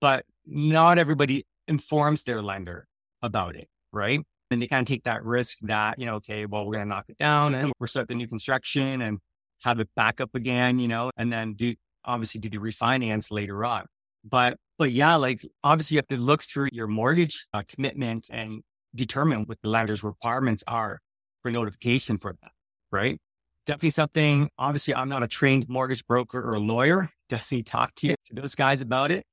But 0.00 0.24
not 0.46 0.96
everybody 0.96 1.44
informs 1.66 2.22
their 2.22 2.40
lender 2.40 2.86
about 3.20 3.54
it, 3.54 3.68
right? 3.92 4.20
And 4.50 4.62
they 4.62 4.66
kind 4.66 4.80
of 4.80 4.86
take 4.86 5.04
that 5.04 5.22
risk 5.24 5.58
that, 5.62 5.98
you 5.98 6.06
know, 6.06 6.14
okay, 6.16 6.46
well, 6.46 6.64
we're 6.64 6.74
going 6.74 6.86
to 6.86 6.88
knock 6.88 7.06
it 7.08 7.18
down 7.18 7.54
and 7.54 7.72
we're 7.78 7.86
start 7.86 8.08
the 8.08 8.14
new 8.14 8.28
construction 8.28 9.02
and 9.02 9.18
have 9.64 9.80
it 9.80 9.88
back 9.96 10.20
up 10.20 10.34
again, 10.34 10.78
you 10.78 10.88
know, 10.88 11.10
and 11.16 11.32
then 11.32 11.54
do 11.54 11.74
obviously 12.04 12.40
do 12.40 12.48
the 12.48 12.58
refinance 12.58 13.30
later 13.30 13.64
on. 13.64 13.86
But, 14.24 14.56
but 14.78 14.92
yeah, 14.92 15.16
like 15.16 15.40
obviously 15.64 15.96
you 15.96 15.98
have 15.98 16.08
to 16.08 16.16
look 16.16 16.42
through 16.42 16.68
your 16.72 16.86
mortgage 16.86 17.46
uh, 17.52 17.62
commitment 17.68 18.28
and 18.32 18.62
determine 18.94 19.44
what 19.44 19.58
the 19.62 19.68
lender's 19.68 20.02
requirements 20.02 20.64
are 20.66 21.00
for 21.42 21.50
notification 21.50 22.18
for 22.18 22.34
that, 22.42 22.52
right? 22.90 23.18
Definitely 23.66 23.90
something, 23.90 24.48
obviously 24.58 24.94
I'm 24.94 25.08
not 25.08 25.22
a 25.22 25.28
trained 25.28 25.68
mortgage 25.68 26.06
broker 26.06 26.40
or 26.40 26.54
a 26.54 26.60
lawyer. 26.60 27.08
Definitely 27.28 27.64
talk 27.64 27.94
to, 27.96 28.08
you, 28.08 28.14
to 28.26 28.34
those 28.34 28.54
guys 28.54 28.80
about 28.80 29.10
it. 29.10 29.24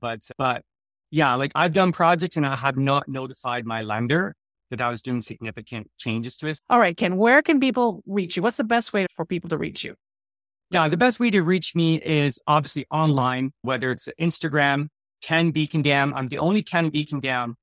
But, 0.00 0.20
but 0.36 0.62
yeah, 1.10 1.34
like 1.34 1.52
I've 1.54 1.72
done 1.72 1.92
projects 1.92 2.36
and 2.36 2.46
I 2.46 2.56
have 2.56 2.76
not 2.76 3.08
notified 3.08 3.64
my 3.64 3.82
lender 3.82 4.34
that 4.70 4.80
I 4.80 4.88
was 4.90 5.02
doing 5.02 5.20
significant 5.20 5.90
changes 5.98 6.36
to 6.38 6.48
it. 6.48 6.58
All 6.70 6.78
right, 6.78 6.96
Ken, 6.96 7.16
where 7.16 7.42
can 7.42 7.60
people 7.60 8.02
reach 8.06 8.36
you? 8.36 8.42
What's 8.42 8.56
the 8.56 8.64
best 8.64 8.92
way 8.92 9.06
for 9.14 9.24
people 9.24 9.50
to 9.50 9.58
reach 9.58 9.84
you? 9.84 9.94
Yeah, 10.70 10.88
the 10.88 10.96
best 10.96 11.20
way 11.20 11.30
to 11.30 11.42
reach 11.42 11.76
me 11.76 11.96
is 11.96 12.40
obviously 12.46 12.86
online, 12.90 13.52
whether 13.62 13.90
it's 13.90 14.08
Instagram, 14.20 14.88
Ken 15.22 15.52
Bekendam. 15.52 16.12
I'm 16.14 16.26
the 16.26 16.38
only 16.38 16.62
Ken 16.62 16.90
Bekendam 16.90 17.54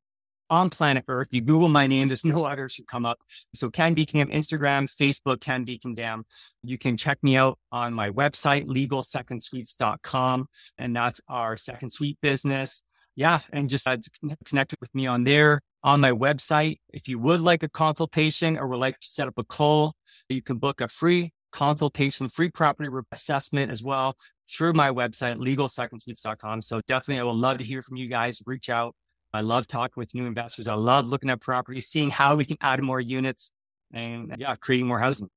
on 0.50 0.70
planet 0.70 1.06
Earth. 1.08 1.30
You 1.32 1.42
Google 1.42 1.70
my 1.70 1.88
name, 1.88 2.08
there's 2.08 2.26
no 2.26 2.46
others 2.46 2.76
who 2.76 2.84
come 2.84 3.06
up. 3.06 3.20
So 3.56 3.70
Ken 3.70 3.96
Bekendam, 3.96 4.32
Instagram, 4.34 4.84
Facebook, 4.84 5.42
Ken 5.42 5.66
Bekendam. 5.66 6.24
You 6.64 6.78
can 6.78 6.98
check 6.98 7.18
me 7.24 7.36
out 7.38 7.58
on 7.72 7.94
my 7.94 8.12
website, 8.12 8.68
legalsecondsuites.com. 8.68 10.48
And 10.78 10.96
that's 10.96 11.22
our 11.28 11.58
second 11.58 11.90
suite 11.90 12.18
business. 12.22 12.84
Yeah. 13.16 13.40
And 13.52 13.68
just 13.70 13.88
uh, 13.88 13.98
connect 14.46 14.76
with 14.80 14.94
me 14.94 15.08
on 15.08 15.24
there 15.24 15.62
on 15.84 16.02
my 16.02 16.12
website. 16.12 16.80
If 16.90 17.08
you 17.08 17.20
would 17.20 17.40
like 17.40 17.64
a 17.64 17.70
consultation 17.70 18.58
or 18.58 18.68
would 18.68 18.80
like 18.80 19.00
to 19.00 19.08
set 19.08 19.28
up 19.28 19.38
a 19.38 19.44
call, 19.44 19.96
you 20.30 20.42
can 20.42 20.58
book 20.58 20.82
a 20.82 20.88
free 20.88 21.32
consultation, 21.52 22.30
free 22.30 22.50
property 22.50 22.90
assessment 23.12 23.72
as 23.72 23.84
well 23.84 24.16
through 24.50 24.74
my 24.74 24.90
website, 24.90 25.38
legalsecondsuites.com. 25.38 26.62
So 26.62 26.82
definitely, 26.88 27.20
I 27.20 27.24
would 27.24 27.36
love 27.36 27.58
to 27.58 27.64
hear 27.64 27.82
from 27.82 27.98
you 27.98 28.08
guys. 28.08 28.42
Reach 28.46 28.70
out. 28.70 28.96
I 29.34 29.42
love 29.42 29.68
talking 29.68 29.94
with 29.96 30.14
new 30.14 30.26
investors. 30.26 30.68
I 30.68 30.74
love 30.74 31.08
looking 31.08 31.30
at 31.30 31.40
properties, 31.40 31.88
seeing 31.88 32.10
how 32.10 32.36
we 32.36 32.46
can 32.46 32.58
add 32.62 32.82
more 32.82 33.00
units 33.00 33.52
and 33.94 34.36
yeah, 34.38 34.56
creating 34.56 34.88
more 34.88 35.00
housing. 35.00 35.30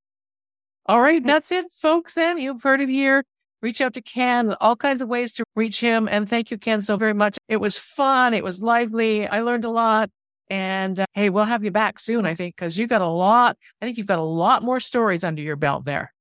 All 0.87 1.00
right. 1.00 1.24
That's 1.24 1.50
it, 1.52 1.72
folks. 1.72 2.14
Then 2.14 2.38
you've 2.38 2.62
heard 2.62 2.80
it 2.80 2.88
here. 2.88 3.24
Reach 3.62 3.80
out 3.80 3.94
to 3.94 4.02
Ken, 4.02 4.54
all 4.61 4.76
kinds 4.76 5.00
of 5.00 5.09
ways 5.09 5.33
to 5.35 5.44
reach 5.57 5.80
him. 5.80 6.07
And 6.11 6.28
thank 6.28 6.50
you, 6.50 6.59
Ken, 6.59 6.83
so 6.83 6.98
very 6.98 7.14
much. 7.14 7.38
It 7.48 7.57
was 7.57 7.78
fun. 7.78 8.35
It 8.35 8.44
was 8.44 8.62
lively. 8.62 9.26
I 9.26 9.40
learned 9.40 9.64
a 9.64 9.70
lot. 9.70 10.11
And 10.50 11.00
uh, 11.00 11.07
hey, 11.12 11.30
we'll 11.30 11.44
have 11.44 11.64
you 11.64 11.70
back 11.70 11.98
soon, 11.98 12.26
I 12.26 12.35
think, 12.35 12.57
because 12.57 12.78
you 12.78 12.87
got 12.87 13.00
a 13.00 13.09
lot. 13.09 13.57
I 13.80 13.87
think 13.87 13.98
you've 13.98 14.07
got 14.07 14.18
a 14.18 14.22
lot 14.22 14.62
more 14.62 14.80
stories 14.80 15.24
under 15.24 15.42
your 15.42 15.57
belt 15.57 15.85
there. 15.85 16.12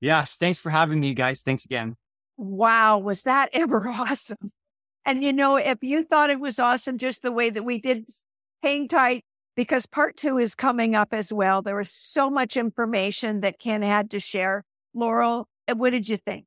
Yes. 0.00 0.34
Thanks 0.34 0.58
for 0.58 0.70
having 0.70 1.00
me, 1.00 1.14
guys. 1.14 1.40
Thanks 1.40 1.64
again. 1.64 1.96
Wow. 2.36 2.98
Was 2.98 3.22
that 3.22 3.50
ever 3.52 3.88
awesome? 3.88 4.52
And 5.04 5.24
you 5.24 5.32
know, 5.32 5.56
if 5.56 5.78
you 5.80 6.04
thought 6.04 6.30
it 6.30 6.40
was 6.40 6.58
awesome 6.58 6.98
just 6.98 7.22
the 7.22 7.32
way 7.32 7.50
that 7.50 7.64
we 7.64 7.78
did, 7.78 8.08
hang 8.62 8.88
tight 8.88 9.24
because 9.56 9.86
part 9.86 10.16
two 10.16 10.38
is 10.38 10.54
coming 10.54 10.94
up 10.94 11.12
as 11.12 11.32
well. 11.32 11.62
There 11.62 11.76
was 11.76 11.90
so 11.90 12.30
much 12.30 12.56
information 12.56 13.40
that 13.40 13.58
Ken 13.58 13.82
had 13.82 14.10
to 14.10 14.20
share. 14.20 14.64
Laurel, 14.94 15.48
uh, 15.66 15.74
what 15.74 15.90
did 15.90 16.08
you 16.08 16.16
think? 16.16 16.44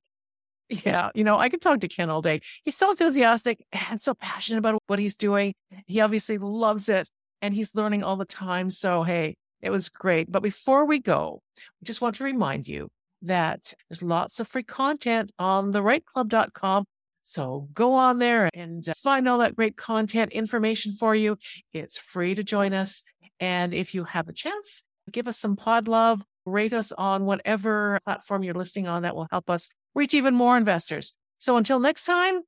Yeah, 0.71 1.09
you 1.13 1.25
know, 1.25 1.37
I 1.37 1.49
could 1.49 1.61
talk 1.61 1.81
to 1.81 1.89
Ken 1.89 2.09
all 2.09 2.21
day. 2.21 2.39
He's 2.63 2.77
so 2.77 2.91
enthusiastic 2.91 3.65
and 3.73 3.99
so 3.99 4.13
passionate 4.13 4.59
about 4.59 4.81
what 4.87 4.99
he's 4.99 5.15
doing. 5.15 5.53
He 5.85 5.99
obviously 5.99 6.37
loves 6.37 6.87
it 6.87 7.09
and 7.41 7.53
he's 7.53 7.75
learning 7.75 8.03
all 8.03 8.15
the 8.15 8.23
time. 8.23 8.69
So, 8.69 9.03
hey, 9.03 9.35
it 9.61 9.69
was 9.69 9.89
great. 9.89 10.31
But 10.31 10.43
before 10.43 10.85
we 10.85 10.99
go, 10.99 11.41
we 11.57 11.85
just 11.85 11.99
want 11.99 12.15
to 12.15 12.23
remind 12.23 12.69
you 12.69 12.87
that 13.23 13.73
there's 13.89 14.01
lots 14.01 14.39
of 14.39 14.47
free 14.47 14.63
content 14.63 15.31
on 15.37 15.73
therightclub.com. 15.73 16.85
So 17.21 17.67
go 17.73 17.93
on 17.93 18.19
there 18.19 18.49
and 18.53 18.87
uh, 18.87 18.93
find 18.97 19.27
all 19.27 19.39
that 19.39 19.55
great 19.55 19.75
content 19.75 20.31
information 20.31 20.93
for 20.93 21.13
you. 21.13 21.37
It's 21.73 21.97
free 21.97 22.33
to 22.33 22.43
join 22.43 22.73
us. 22.73 23.03
And 23.39 23.73
if 23.73 23.93
you 23.93 24.05
have 24.05 24.29
a 24.29 24.33
chance, 24.33 24.83
give 25.11 25.27
us 25.27 25.37
some 25.37 25.55
pod 25.55 25.87
love, 25.87 26.23
rate 26.45 26.73
us 26.73 26.91
on 26.91 27.25
whatever 27.25 27.99
platform 28.05 28.43
you're 28.43 28.53
listening 28.53 28.87
on. 28.87 29.03
That 29.03 29.15
will 29.15 29.27
help 29.29 29.49
us 29.49 29.69
reach 29.93 30.13
even 30.13 30.35
more 30.35 30.57
investors. 30.57 31.15
So 31.39 31.57
until 31.57 31.79
next 31.79 32.05
time, 32.05 32.41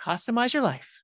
customize 0.00 0.54
your 0.54 0.62
life. 0.62 1.03